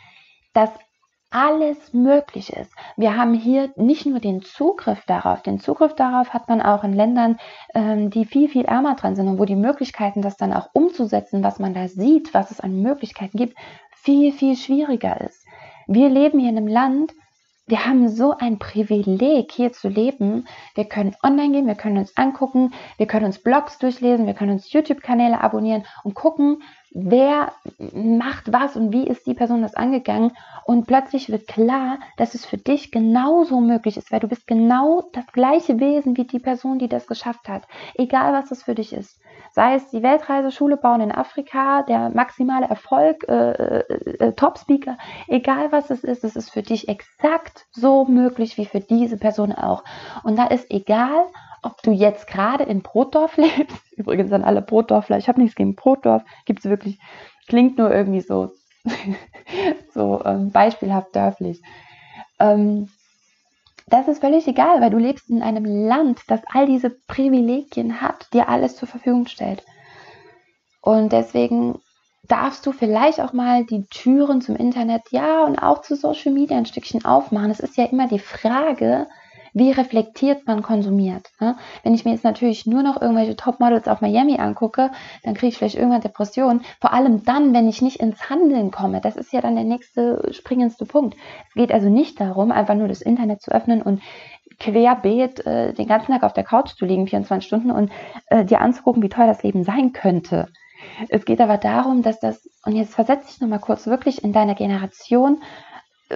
dass 0.54 0.70
alles 1.30 1.94
möglich 1.94 2.54
ist. 2.54 2.72
Wir 2.96 3.18
haben 3.18 3.34
hier 3.34 3.72
nicht 3.76 4.06
nur 4.06 4.20
den 4.20 4.42
Zugriff 4.42 5.04
darauf, 5.06 5.42
den 5.42 5.60
Zugriff 5.60 5.94
darauf 5.94 6.34
hat 6.34 6.48
man 6.48 6.62
auch 6.62 6.84
in 6.84 6.94
Ländern, 6.94 7.38
ähm, 7.76 8.10
die 8.10 8.26
viel, 8.26 8.48
viel 8.48 8.66
ärmer 8.66 8.96
dran 8.96 9.16
sind 9.16 9.28
und 9.28 9.38
wo 9.38 9.46
die 9.46 9.56
Möglichkeiten, 9.56 10.22
das 10.22 10.38
dann 10.38 10.54
auch 10.54 10.70
umzusetzen, 10.74 11.44
was 11.44 11.60
man 11.60 11.74
da 11.74 11.88
sieht, 11.88 12.34
was 12.34 12.52
es 12.52 12.62
an 12.62 12.82
Möglichkeiten 12.82 13.38
gibt, 13.38 13.58
viel, 13.92 14.32
viel 14.32 14.56
schwieriger 14.56 15.20
ist. 15.20 15.46
Wir 15.86 16.10
leben 16.10 16.40
hier 16.40 16.50
in 16.50 16.58
einem 16.58 16.68
Land, 16.68 17.14
wir 17.68 17.86
haben 17.86 18.08
so 18.08 18.34
ein 18.38 18.60
Privileg, 18.60 19.52
hier 19.52 19.74
zu 19.74 19.90
leben. 19.90 20.48
Wir 20.74 20.86
können 20.86 21.16
online 21.22 21.52
gehen, 21.52 21.68
wir 21.68 21.76
können 21.76 21.98
uns 21.98 22.16
angucken, 22.16 22.74
wir 22.96 23.08
können 23.08 23.26
uns 23.26 23.40
Blogs 23.40 23.78
durchlesen, 23.78 24.26
wir 24.26 24.34
können 24.34 24.52
uns 24.52 24.72
YouTube-Kanäle 24.72 25.42
abonnieren 25.42 25.86
und 26.04 26.16
gucken, 26.16 26.64
wer 26.92 27.52
macht 27.94 28.52
was 28.52 28.76
und 28.76 28.92
wie 28.92 29.08
ist 29.08 29.28
die 29.28 29.34
Person 29.34 29.62
das 29.62 29.76
angegangen. 29.76 30.32
Und 30.66 30.88
plötzlich 30.88 31.30
wird 31.30 31.48
klar, 31.48 32.00
dass 32.18 32.34
es 32.34 32.46
für 32.46 32.58
dich 32.58 32.92
genauso 32.92 33.60
möglich 33.62 33.98
ist, 33.98 34.12
weil 34.12 34.20
du 34.20 34.28
bist 34.28 34.48
genau 34.48 35.10
das 35.14 35.26
gleiche 35.28 35.80
Wesen 35.80 36.18
wie 36.18 36.26
die 36.26 36.40
Person, 36.40 36.80
die 36.80 36.90
das 36.90 37.08
geschafft 37.08 37.48
hat. 37.48 37.64
Egal, 37.96 38.34
was 38.34 38.50
das 38.50 38.64
für 38.64 38.76
dich 38.76 38.94
ist. 38.94 39.20
Sei 39.52 39.76
es 39.76 39.90
die 39.90 40.04
Weltreise, 40.04 40.52
Schule 40.52 40.78
bauen 40.78 41.02
in 41.02 41.12
Afrika, 41.12 41.84
der 41.84 42.10
maximale 42.10 42.68
Erfolg, 42.68 43.28
äh, 43.28 43.52
äh, 43.52 44.18
äh, 44.20 44.34
Top-Speaker, 44.34 44.98
egal 45.28 45.72
was 45.72 45.90
es 45.90 46.04
ist, 46.04 46.24
es 46.24 46.36
ist 46.36 46.52
für 46.52 46.62
dich 46.62 46.88
exakt 46.90 47.66
so 47.72 48.06
möglich 48.06 48.58
wie 48.58 48.66
für 48.66 48.80
diese 48.80 49.18
Person 49.18 49.52
auch. 49.54 49.84
Und 50.24 50.38
da 50.38 50.48
ist 50.48 50.70
egal, 50.70 51.26
ob 51.68 51.82
du 51.84 51.92
jetzt 51.92 52.28
gerade 52.28 52.64
in 52.64 52.82
Brotdorf 52.82 53.38
lebst, 53.38 53.78
übrigens 53.96 54.32
an 54.32 54.44
alle 54.44 54.62
Brotdorfler, 54.62 55.18
ich 55.18 55.28
habe 55.28 55.42
nichts 55.42 55.56
gegen 55.56 55.76
Brotdorf, 55.76 56.24
gibt 56.46 56.60
es 56.60 56.66
wirklich, 56.66 57.00
klingt 57.48 57.78
nur 57.78 57.94
irgendwie 57.94 58.22
so, 58.22 58.52
so 59.94 60.24
ähm, 60.26 60.52
beispielhaft 60.52 61.16
dörflich. 61.16 61.62
Ähm, 62.40 62.90
das 63.88 64.08
ist 64.08 64.20
völlig 64.20 64.48
egal, 64.48 64.82
weil 64.82 64.90
du 64.90 64.98
lebst 64.98 65.30
in 65.30 65.42
einem 65.42 65.66
Land, 65.66 66.22
das 66.28 66.42
all 66.54 66.66
diese 66.66 66.90
Privilegien 66.90 68.02
hat, 68.02 68.34
dir 68.34 68.50
alles 68.50 68.76
zur 68.76 68.88
Verfügung 68.88 69.28
stellt. 69.28 69.64
Und 70.82 71.12
deswegen 71.14 71.80
darfst 72.28 72.66
du 72.66 72.74
vielleicht 72.74 73.22
auch 73.22 73.32
mal 73.32 73.66
die 73.66 73.86
Türen 73.88 74.42
zum 74.42 74.58
Internet, 74.58 75.04
ja, 75.12 75.46
und 75.46 75.58
auch 75.60 75.82
zu 75.82 75.96
Social 75.96 76.34
Media 76.34 76.58
ein 76.58 76.66
Stückchen 76.66 77.06
aufmachen. 77.06 77.52
Es 77.52 77.62
ist 77.62 77.78
ja 77.78 77.86
immer 77.86 78.08
die 78.08 78.20
Frage, 78.20 79.08
wie 79.58 79.72
reflektiert 79.72 80.46
man 80.48 80.62
konsumiert. 80.62 81.32
Ne? 81.40 81.56
Wenn 81.84 81.94
ich 81.94 82.06
mir 82.06 82.12
jetzt 82.12 82.24
natürlich 82.24 82.66
nur 82.66 82.84
noch 82.84 83.02
irgendwelche 83.02 83.36
Topmodels 83.36 83.88
auf 83.88 84.02
Miami 84.02 84.38
angucke, 84.38 84.92
dann 85.24 85.34
kriege 85.34 85.50
ich 85.50 85.58
vielleicht 85.58 85.76
irgendwann 85.76 86.02
Depressionen. 86.02 86.62
Vor 86.80 86.94
allem 86.94 87.24
dann, 87.24 87.54
wenn 87.54 87.68
ich 87.68 87.82
nicht 87.82 88.00
ins 88.00 88.30
Handeln 88.30 88.72
komme. 88.72 89.02
Das 89.02 89.16
ist 89.16 89.34
ja 89.34 89.42
dann 89.42 89.56
der 89.56 89.66
nächste 89.66 90.30
springendste 90.32 90.86
Punkt. 90.86 91.16
Es 91.50 91.54
geht 91.56 91.72
also 91.72 91.90
nicht 91.90 92.20
darum, 92.20 92.52
einfach 92.52 92.76
nur 92.76 92.88
das 92.88 93.02
Internet 93.02 93.42
zu 93.42 93.52
öffnen 93.52 93.82
und 93.82 94.02
querbeet 94.60 95.46
äh, 95.46 95.74
den 95.74 95.88
ganzen 95.88 96.12
Tag 96.12 96.24
auf 96.24 96.34
der 96.34 96.44
Couch 96.44 96.76
zu 96.76 96.86
liegen, 96.86 97.08
24 97.08 97.46
Stunden 97.46 97.72
und 97.72 97.92
äh, 98.28 98.44
dir 98.44 98.62
anzugucken, 98.62 99.04
wie 99.04 99.10
toll 99.10 99.28
das 99.28 99.44
Leben 99.44 99.64
sein 99.64 99.94
könnte. 99.94 100.48
Es 101.10 101.26
geht 101.26 101.42
aber 101.42 101.58
darum, 101.58 102.02
dass 102.02 102.20
das, 102.20 102.50
und 102.66 102.76
jetzt 102.76 102.94
versetze 102.94 103.28
ich 103.30 103.42
nochmal 103.42 103.60
kurz 103.60 103.88
wirklich 103.88 104.24
in 104.24 104.34
deiner 104.34 104.56
Generation 104.56 105.42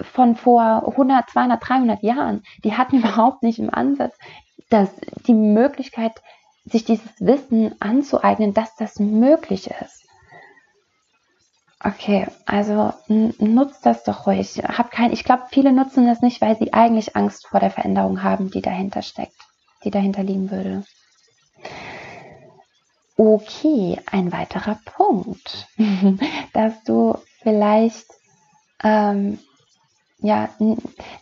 von 0.02 0.36
vor 0.36 0.88
100, 0.88 1.30
200, 1.30 1.70
300 1.70 2.04
Jahren, 2.04 2.44
die 2.64 2.76
hatten 2.76 2.98
überhaupt 3.00 3.44
nicht 3.44 3.60
im 3.60 3.74
Ansatz 3.74 4.16
dass 4.72 4.90
die 5.28 5.34
Möglichkeit, 5.34 6.14
sich 6.66 6.86
dieses 6.86 7.20
Wissen 7.20 7.76
anzueignen, 7.80 8.54
dass 8.54 8.76
das 8.76 9.00
möglich 9.00 9.70
ist. 9.70 10.08
Okay, 11.84 12.28
also 12.46 12.94
nutzt 13.08 13.86
das 13.86 14.04
doch 14.04 14.28
ruhig. 14.28 14.62
Hab 14.64 14.92
kein, 14.92 15.12
ich 15.12 15.24
glaube, 15.24 15.44
viele 15.50 15.74
nutzen 15.74 16.06
das 16.06 16.22
nicht, 16.22 16.40
weil 16.40 16.58
sie 16.58 16.74
eigentlich 16.74 17.16
Angst 17.16 17.48
vor 17.48 17.60
der 17.60 17.72
Veränderung 17.72 18.22
haben, 18.22 18.52
die 18.52 18.62
dahinter 18.62 19.02
steckt, 19.02 19.36
die 19.84 19.92
dahinter 19.92 20.24
liegen 20.24 20.52
würde. 20.52 20.86
Okay, 23.18 24.00
ein 24.06 24.32
weiterer 24.32 24.80
Punkt, 24.86 25.68
dass 26.54 26.84
du 26.84 27.18
vielleicht 27.42 28.06
ähm, 28.84 29.40
ja 30.22 30.50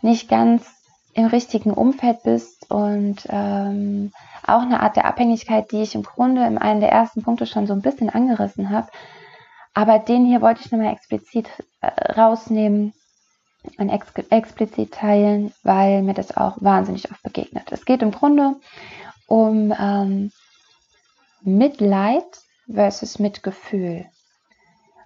nicht 0.02 0.30
ganz 0.30 0.66
im 1.14 1.26
richtigen 1.26 1.74
Umfeld 1.74 2.24
bist 2.24 2.70
und 2.70 3.18
ähm, 3.30 4.12
auch 4.46 4.62
eine 4.62 4.80
Art 4.82 4.96
der 4.96 5.06
Abhängigkeit, 5.06 5.72
die 5.72 5.82
ich 5.82 5.96
im 5.96 6.04
Grunde 6.04 6.46
in 6.46 6.58
einem 6.58 6.80
der 6.80 6.92
ersten 6.92 7.24
Punkte 7.24 7.46
schon 7.46 7.68
so 7.68 7.74
ein 7.74 7.82
bisschen 7.82 8.10
angerissen 8.10 8.70
habe. 8.70 8.88
Aber 9.74 10.00
den 10.00 10.26
hier 10.26 10.42
wollte 10.42 10.62
ich 10.64 10.72
nochmal 10.72 10.94
explizit 10.94 11.48
äh, 11.82 12.14
rausnehmen 12.14 12.94
und 13.78 13.90
ex 13.90 14.08
explizit 14.30 14.94
teilen, 14.94 15.54
weil 15.64 16.02
mir 16.02 16.14
das 16.14 16.36
auch 16.36 16.58
wahnsinnig 16.62 17.12
oft 17.12 17.22
begegnet. 17.24 17.72
Es 17.72 17.86
geht 17.86 18.02
im 18.02 18.12
Grunde 18.12 18.56
um 19.28 19.74
ähm, 19.78 20.32
Mitleid 21.42 22.26
versus 22.72 23.20
Mitgefühl. 23.20 24.06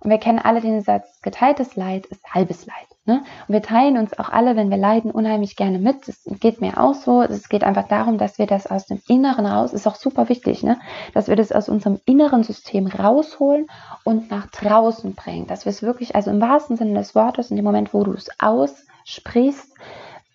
Und 0.04 0.10
wir 0.10 0.18
kennen 0.18 0.40
alle 0.40 0.60
den 0.60 0.82
Satz, 0.82 1.22
geteiltes 1.22 1.76
Leid 1.76 2.06
ist 2.08 2.34
halbes 2.34 2.66
Leid. 2.66 2.88
Ne? 3.06 3.24
Und 3.48 3.54
wir 3.54 3.62
teilen 3.62 3.98
uns 3.98 4.18
auch 4.18 4.30
alle, 4.30 4.56
wenn 4.56 4.70
wir 4.70 4.78
leiden, 4.78 5.12
unheimlich 5.12 5.56
gerne 5.56 5.80
mit. 5.80 6.08
Das 6.08 6.24
geht 6.40 6.62
mir 6.62 6.78
auch 6.78 6.94
so. 6.94 7.22
Es 7.22 7.50
geht 7.50 7.64
einfach 7.64 7.88
darum, 7.88 8.18
dass 8.18 8.38
wir 8.38 8.48
das 8.48 8.68
aus 8.68 8.86
dem 8.86 9.02
Inneren 9.08 9.46
raus, 9.46 9.74
ist 9.74 9.88
auch 9.88 9.96
super 9.96 10.30
wichtig, 10.30 10.64
ne? 10.64 10.80
dass 11.14 11.28
wir 11.28 11.36
das 11.36 11.52
aus 11.52 11.70
unserem 11.70 12.00
inneren 12.06 12.44
System 12.44 12.88
rausholen 12.88 13.68
und 14.04 14.30
nach 14.30 14.48
draußen 14.48 15.16
bringen. 15.16 15.48
Dass 15.48 15.66
wir 15.66 15.70
es 15.70 15.82
wirklich, 15.82 16.16
also 16.16 16.32
im 16.32 16.42
wahrsten 16.42 16.78
Sinne 16.78 17.00
des 17.00 17.16
Wortes, 17.16 17.50
in 17.50 17.56
dem 17.58 17.66
Moment, 17.66 17.94
wo 17.94 18.04
du 18.04 18.14
es 18.14 18.30
aussprichst, 18.40 19.74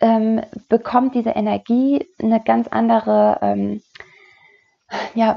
ähm, 0.01 0.43
bekommt 0.69 1.15
diese 1.15 1.31
Energie 1.31 2.07
eine 2.23 2.41
ganz 2.41 2.69
andere 2.69 3.39
ähm, 3.43 3.83
ja, 5.15 5.37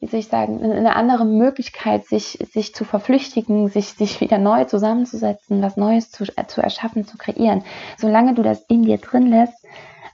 wie 0.00 0.06
soll 0.06 0.20
ich 0.20 0.28
sagen, 0.28 0.62
eine 0.62 0.94
andere 0.94 1.24
Möglichkeit, 1.24 2.06
sich, 2.06 2.38
sich 2.52 2.74
zu 2.74 2.84
verflüchtigen, 2.84 3.68
sich, 3.68 3.94
sich 3.94 4.20
wieder 4.20 4.38
neu 4.38 4.64
zusammenzusetzen, 4.64 5.62
was 5.62 5.76
Neues 5.76 6.10
zu, 6.10 6.24
äh, 6.36 6.46
zu 6.46 6.60
erschaffen, 6.60 7.06
zu 7.06 7.18
kreieren. 7.18 7.64
Solange 7.98 8.34
du 8.34 8.42
das 8.42 8.62
in 8.68 8.82
dir 8.82 8.98
drin 8.98 9.26
lässt, 9.26 9.64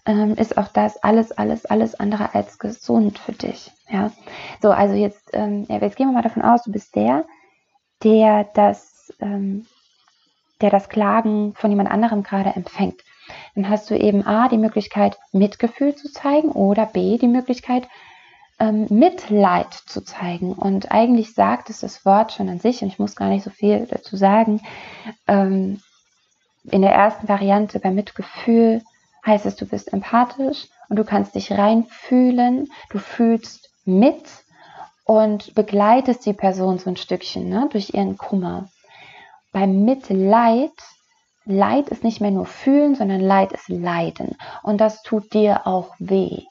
ähm, 0.06 0.34
ist 0.34 0.56
auch 0.56 0.68
das 0.68 1.02
alles, 1.02 1.32
alles, 1.32 1.66
alles 1.66 1.94
andere 1.94 2.34
als 2.34 2.58
gesund 2.58 3.18
für 3.18 3.32
dich. 3.32 3.70
Ja, 3.90 4.10
so, 4.62 4.70
also 4.70 4.94
jetzt, 4.94 5.30
ähm, 5.34 5.66
ja, 5.68 5.78
jetzt 5.78 5.96
gehen 5.96 6.08
wir 6.08 6.14
mal 6.14 6.22
davon 6.22 6.42
aus, 6.42 6.62
du 6.62 6.72
bist 6.72 6.96
der, 6.96 7.24
der 8.02 8.44
das, 8.54 9.12
ähm, 9.20 9.66
der 10.62 10.70
das 10.70 10.88
Klagen 10.88 11.54
von 11.54 11.70
jemand 11.70 11.90
anderem 11.90 12.22
gerade 12.22 12.50
empfängt. 12.50 13.02
Dann 13.54 13.68
hast 13.68 13.90
du 13.90 13.96
eben 13.96 14.26
A, 14.26 14.48
die 14.48 14.58
Möglichkeit, 14.58 15.18
Mitgefühl 15.32 15.94
zu 15.94 16.10
zeigen 16.10 16.50
oder 16.50 16.86
B, 16.86 17.18
die 17.18 17.28
Möglichkeit, 17.28 17.86
ähm, 18.60 18.86
Mitleid 18.90 19.72
zu 19.72 20.02
zeigen. 20.02 20.52
Und 20.52 20.92
eigentlich 20.92 21.34
sagt 21.34 21.70
es 21.70 21.80
das 21.80 22.04
Wort 22.04 22.32
schon 22.32 22.48
an 22.48 22.60
sich, 22.60 22.82
und 22.82 22.88
ich 22.88 22.98
muss 22.98 23.16
gar 23.16 23.28
nicht 23.28 23.42
so 23.42 23.50
viel 23.50 23.86
dazu 23.86 24.16
sagen. 24.16 24.60
Ähm, 25.26 25.80
in 26.64 26.82
der 26.82 26.92
ersten 26.92 27.26
Variante 27.28 27.80
bei 27.80 27.90
Mitgefühl 27.90 28.82
heißt 29.26 29.46
es, 29.46 29.56
du 29.56 29.66
bist 29.66 29.92
empathisch 29.92 30.68
und 30.88 30.96
du 30.96 31.04
kannst 31.04 31.34
dich 31.34 31.52
reinfühlen, 31.52 32.68
du 32.90 32.98
fühlst 32.98 33.70
mit 33.84 34.22
und 35.04 35.54
begleitest 35.54 36.24
die 36.26 36.34
Person 36.34 36.78
so 36.78 36.90
ein 36.90 36.96
Stückchen 36.96 37.48
ne, 37.48 37.68
durch 37.72 37.94
ihren 37.94 38.18
Kummer. 38.18 38.68
Beim 39.52 39.84
Mitleid, 39.84 40.70
Leid 41.46 41.88
ist 41.88 42.04
nicht 42.04 42.20
mehr 42.20 42.30
nur 42.30 42.46
fühlen, 42.46 42.94
sondern 42.94 43.20
Leid 43.20 43.52
ist 43.52 43.68
leiden. 43.68 44.36
Und 44.62 44.80
das 44.80 45.02
tut 45.02 45.32
dir 45.32 45.66
auch 45.66 45.94
weh. 45.98 46.44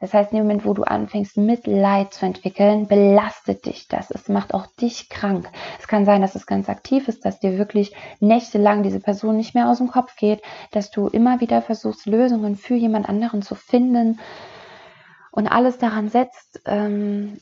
Das 0.00 0.12
heißt, 0.12 0.32
in 0.32 0.38
dem 0.38 0.46
Moment, 0.46 0.64
wo 0.64 0.74
du 0.74 0.82
anfängst, 0.82 1.36
Mitleid 1.36 2.12
zu 2.12 2.26
entwickeln, 2.26 2.86
belastet 2.86 3.66
dich 3.66 3.88
das. 3.88 4.10
Es 4.10 4.28
macht 4.28 4.54
auch 4.54 4.66
dich 4.66 5.08
krank. 5.08 5.48
Es 5.78 5.88
kann 5.88 6.04
sein, 6.04 6.22
dass 6.22 6.34
es 6.34 6.46
ganz 6.46 6.68
aktiv 6.68 7.08
ist, 7.08 7.24
dass 7.24 7.40
dir 7.40 7.58
wirklich 7.58 7.94
nächtelang 8.20 8.82
diese 8.82 9.00
Person 9.00 9.36
nicht 9.36 9.54
mehr 9.54 9.68
aus 9.68 9.78
dem 9.78 9.88
Kopf 9.88 10.16
geht, 10.16 10.42
dass 10.72 10.90
du 10.90 11.08
immer 11.08 11.40
wieder 11.40 11.62
versuchst, 11.62 12.06
Lösungen 12.06 12.56
für 12.56 12.74
jemand 12.74 13.08
anderen 13.08 13.42
zu 13.42 13.54
finden 13.54 14.20
und 15.30 15.48
alles 15.48 15.78
daran 15.78 16.08
setzt, 16.08 16.60
ähm, 16.66 17.38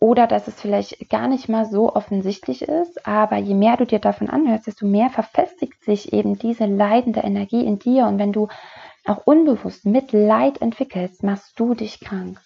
oder 0.00 0.28
dass 0.28 0.46
es 0.46 0.60
vielleicht 0.60 1.10
gar 1.10 1.26
nicht 1.26 1.48
mal 1.48 1.66
so 1.66 1.94
offensichtlich 1.94 2.62
ist, 2.62 3.04
aber 3.06 3.36
je 3.36 3.54
mehr 3.54 3.76
du 3.76 3.84
dir 3.84 3.98
davon 3.98 4.30
anhörst, 4.30 4.68
desto 4.68 4.86
mehr 4.86 5.10
verfestigt 5.10 5.82
sich 5.82 6.12
eben 6.12 6.38
diese 6.38 6.66
leidende 6.66 7.20
Energie 7.20 7.64
in 7.64 7.80
dir. 7.80 8.06
Und 8.06 8.18
wenn 8.18 8.32
du 8.32 8.46
auch 9.08 9.26
unbewusst 9.26 9.86
Mitleid 9.86 10.60
entwickelst, 10.60 11.22
machst 11.22 11.58
du 11.58 11.74
dich 11.74 12.00
krank. 12.00 12.40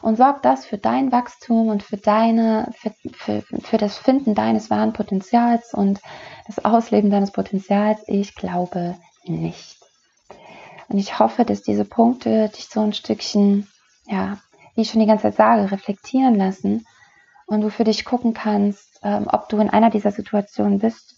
Und 0.00 0.16
sorgt 0.16 0.44
das 0.44 0.66
für 0.66 0.78
dein 0.78 1.12
Wachstum 1.12 1.68
und 1.68 1.84
für 1.84 1.96
deine, 1.96 2.72
für, 2.74 2.92
für, 3.12 3.42
für 3.60 3.76
das 3.76 3.98
Finden 3.98 4.34
deines 4.34 4.68
wahren 4.68 4.92
Potenzials 4.92 5.72
und 5.72 6.00
das 6.46 6.64
Ausleben 6.64 7.10
deines 7.10 7.30
Potenzials? 7.30 8.02
Ich 8.08 8.34
glaube 8.34 8.96
nicht. 9.24 9.78
Und 10.88 10.98
ich 10.98 11.18
hoffe, 11.20 11.44
dass 11.44 11.62
diese 11.62 11.84
Punkte 11.84 12.48
dich 12.48 12.68
so 12.68 12.80
ein 12.80 12.92
Stückchen, 12.92 13.68
ja, 14.06 14.38
wie 14.74 14.82
ich 14.82 14.90
schon 14.90 15.00
die 15.00 15.06
ganze 15.06 15.22
Zeit 15.22 15.36
sage, 15.36 15.70
reflektieren 15.70 16.34
lassen 16.34 16.84
und 17.46 17.60
du 17.60 17.70
für 17.70 17.84
dich 17.84 18.04
gucken 18.04 18.34
kannst, 18.34 18.98
ähm, 19.04 19.28
ob 19.30 19.48
du 19.48 19.58
in 19.58 19.70
einer 19.70 19.90
dieser 19.90 20.10
Situationen 20.10 20.80
bist 20.80 21.11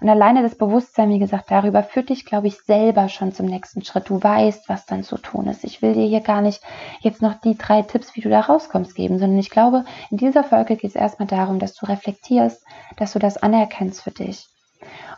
und 0.00 0.08
alleine 0.08 0.42
das 0.42 0.56
Bewusstsein, 0.56 1.10
wie 1.10 1.18
gesagt, 1.18 1.50
darüber 1.50 1.82
führt 1.82 2.08
dich, 2.08 2.24
glaube 2.24 2.46
ich, 2.46 2.58
selber 2.62 3.08
schon 3.08 3.32
zum 3.32 3.46
nächsten 3.46 3.84
Schritt. 3.84 4.08
Du 4.08 4.22
weißt, 4.22 4.68
was 4.68 4.86
dann 4.86 5.02
zu 5.02 5.18
tun 5.18 5.48
ist. 5.48 5.64
Ich 5.64 5.82
will 5.82 5.94
dir 5.94 6.06
hier 6.06 6.20
gar 6.20 6.40
nicht 6.40 6.62
jetzt 7.00 7.20
noch 7.22 7.34
die 7.40 7.56
drei 7.56 7.82
Tipps, 7.82 8.14
wie 8.14 8.20
du 8.20 8.28
da 8.28 8.40
rauskommst, 8.40 8.94
geben, 8.94 9.18
sondern 9.18 9.38
ich 9.38 9.50
glaube, 9.50 9.84
in 10.10 10.18
dieser 10.18 10.44
Folge 10.44 10.76
geht 10.76 10.90
es 10.90 10.96
erstmal 10.96 11.28
darum, 11.28 11.58
dass 11.58 11.74
du 11.74 11.86
reflektierst, 11.86 12.64
dass 12.96 13.12
du 13.12 13.18
das 13.18 13.36
anerkennst 13.36 14.02
für 14.02 14.12
dich. 14.12 14.46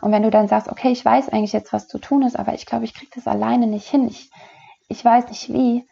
Und 0.01 0.11
wenn 0.11 0.23
du 0.23 0.31
dann 0.31 0.47
sagst, 0.47 0.67
okay, 0.67 0.89
ich 0.89 1.05
weiß 1.05 1.29
eigentlich 1.29 1.53
jetzt, 1.53 1.73
was 1.73 1.87
zu 1.87 1.99
tun 1.99 2.23
ist, 2.23 2.37
aber 2.37 2.53
ich 2.55 2.65
glaube, 2.65 2.85
ich 2.85 2.95
kriege 2.95 3.11
das 3.13 3.27
alleine 3.27 3.67
nicht 3.67 3.87
hin, 3.87 4.07
ich, 4.07 4.31
ich 4.87 5.05
weiß 5.05 5.29
nicht 5.29 5.53
wie, 5.53 5.85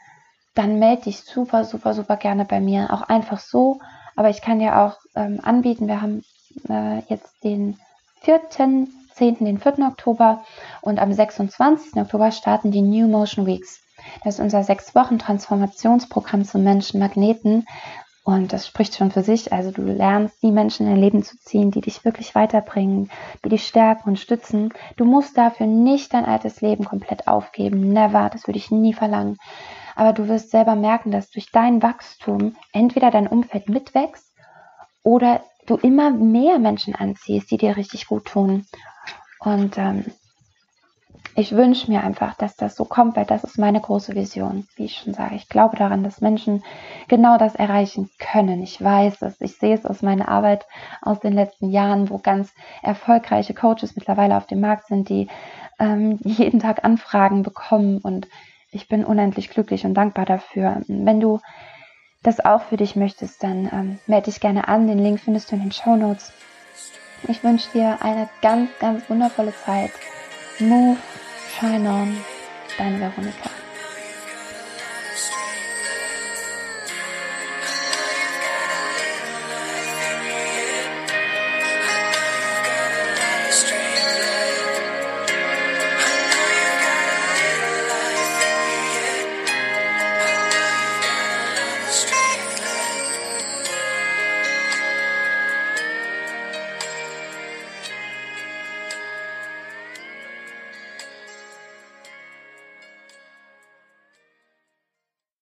dann 0.56 0.80
melde 0.80 1.04
dich 1.04 1.22
super, 1.22 1.64
super, 1.64 1.94
super 1.94 2.18
gerne 2.18 2.46
bei 2.46 2.60
mir. 2.60 2.92
Auch 2.92 3.04
einfach 3.04 3.40
so. 3.40 3.80
Aber 4.16 4.30
ich 4.30 4.42
kann 4.42 4.60
dir 4.60 4.78
auch 4.80 4.98
ähm, 5.16 5.40
anbieten, 5.44 5.88
wir 5.88 6.02
haben 6.02 6.24
äh, 6.68 7.00
jetzt 7.08 7.44
den 7.44 7.78
4., 8.22 8.50
10., 8.50 8.88
den 9.40 9.60
4. 9.60 9.80
Oktober 9.80 10.44
und 10.82 11.00
am 11.00 11.12
26. 11.12 11.96
Oktober 11.96 12.32
starten 12.32 12.72
die 12.72 12.82
New 12.82 13.08
Motion 13.08 13.46
Weeks. 13.46 13.82
Das 14.24 14.36
ist 14.36 14.42
unser 14.42 14.64
sechs 14.64 14.96
Wochen 14.96 15.20
Transformationsprogramm 15.20 16.46
zum 16.46 16.64
Menschen 16.64 17.00
Magneten. 17.00 17.66
Und 18.24 18.54
das 18.54 18.68
spricht 18.68 18.96
schon 18.96 19.12
für 19.12 19.24
sich. 19.24 19.52
Also 19.52 19.72
du 19.72 19.82
lernst, 19.82 20.44
die 20.44 20.52
Menschen 20.52 20.86
in 20.86 20.94
dein 20.94 21.02
Leben 21.02 21.24
zu 21.24 21.38
ziehen, 21.40 21.72
die 21.72 21.82
dich 21.82 22.06
wirklich 22.06 22.36
weiterbringen, 22.36 23.10
die 23.44 23.50
dich 23.50 23.66
stärken 23.66 24.10
und 24.10 24.20
stützen. 24.20 24.74
Du 24.98 25.06
musst 25.06 25.38
dafür 25.38 25.66
nicht 25.66 26.14
dein 26.14 26.26
altes 26.26 26.62
Leben 26.62 26.86
komplett 26.86 27.28
aufgeben. 27.28 27.92
Never. 27.92 28.30
Das 28.32 28.48
würde 28.48 28.60
ich 28.60 28.72
nie 28.72 28.94
verlangen. 28.94 29.38
Aber 29.96 30.14
du 30.14 30.28
wirst 30.28 30.52
selber 30.52 30.76
merken, 30.76 31.12
dass 31.12 31.32
durch 31.32 31.52
dein 31.52 31.82
Wachstum 31.82 32.56
entweder 32.72 33.10
dein 33.12 33.28
Umfeld 33.28 33.68
mitwächst 33.68 34.32
oder 35.04 35.42
du 35.70 35.76
immer 35.76 36.12
mehr 36.12 36.60
Menschen 36.60 36.96
anziehst, 36.96 37.52
die 37.52 37.58
dir 37.58 37.78
richtig 37.78 38.08
gut 38.08 38.26
tun. 38.26 38.66
Und 39.40 39.78
ähm, 39.78 40.06
ich 41.36 41.54
wünsche 41.54 41.90
mir 41.90 42.04
einfach, 42.04 42.36
dass 42.36 42.56
das 42.56 42.76
so 42.76 42.86
kommt, 42.86 43.16
weil 43.16 43.26
das 43.26 43.44
ist 43.44 43.58
meine 43.58 43.80
große 43.80 44.14
Vision. 44.16 44.68
Wie 44.76 44.86
ich 44.86 44.98
schon 44.98 45.14
sage, 45.14 45.36
ich 45.36 45.48
glaube 45.48 45.78
daran, 45.78 46.04
dass 46.04 46.22
Menschen 46.22 46.64
genau 47.08 47.38
das 47.38 47.56
erreichen 47.56 48.10
können. 48.20 48.62
Ich 48.62 48.84
weiß 48.84 49.22
es, 49.22 49.40
ich 49.40 49.58
sehe 49.58 49.76
es 49.76 49.86
aus 49.86 50.02
meiner 50.02 50.28
Arbeit 50.28 50.66
aus 51.02 51.20
den 51.20 51.34
letzten 51.34 51.70
Jahren, 51.70 52.10
wo 52.10 52.18
ganz 52.18 52.54
erfolgreiche 52.82 53.54
Coaches 53.54 53.96
mittlerweile 53.96 54.36
auf 54.36 54.48
dem 54.48 54.60
Markt 54.60 54.88
sind, 54.88 55.08
die 55.08 55.28
ähm, 55.80 56.20
jeden 56.24 56.60
Tag 56.60 56.84
Anfragen 56.84 57.44
bekommen 57.44 58.00
und 58.00 58.28
ich 58.72 58.88
bin 58.88 59.06
unendlich 59.06 59.50
glücklich 59.50 59.86
und 59.86 59.94
dankbar 59.94 60.26
dafür. 60.26 60.82
Wenn 60.88 61.20
du 61.20 61.40
das 62.24 62.40
auch 62.40 62.64
für 62.64 62.78
dich 62.78 62.96
möchtest, 62.96 63.44
dann 63.44 63.70
ähm, 63.72 64.00
melde 64.08 64.26
dich 64.26 64.40
gerne 64.40 64.68
an. 64.68 64.88
Den 64.88 65.00
Link 65.00 65.20
findest 65.22 65.52
du 65.52 65.56
in 65.56 65.62
den 65.62 65.72
Show 65.72 65.96
Notes. 65.96 66.34
Ich 67.28 67.44
wünsche 67.44 67.70
dir 67.72 68.02
eine 68.02 68.30
ganz, 68.42 68.70
ganz 68.80 69.10
wundervolle 69.10 69.54
Zeit. 69.66 69.92
Move, 70.60 70.98
shine 71.60 71.90
on, 71.90 72.18
deine 72.78 73.00
Veronika. 73.00 73.50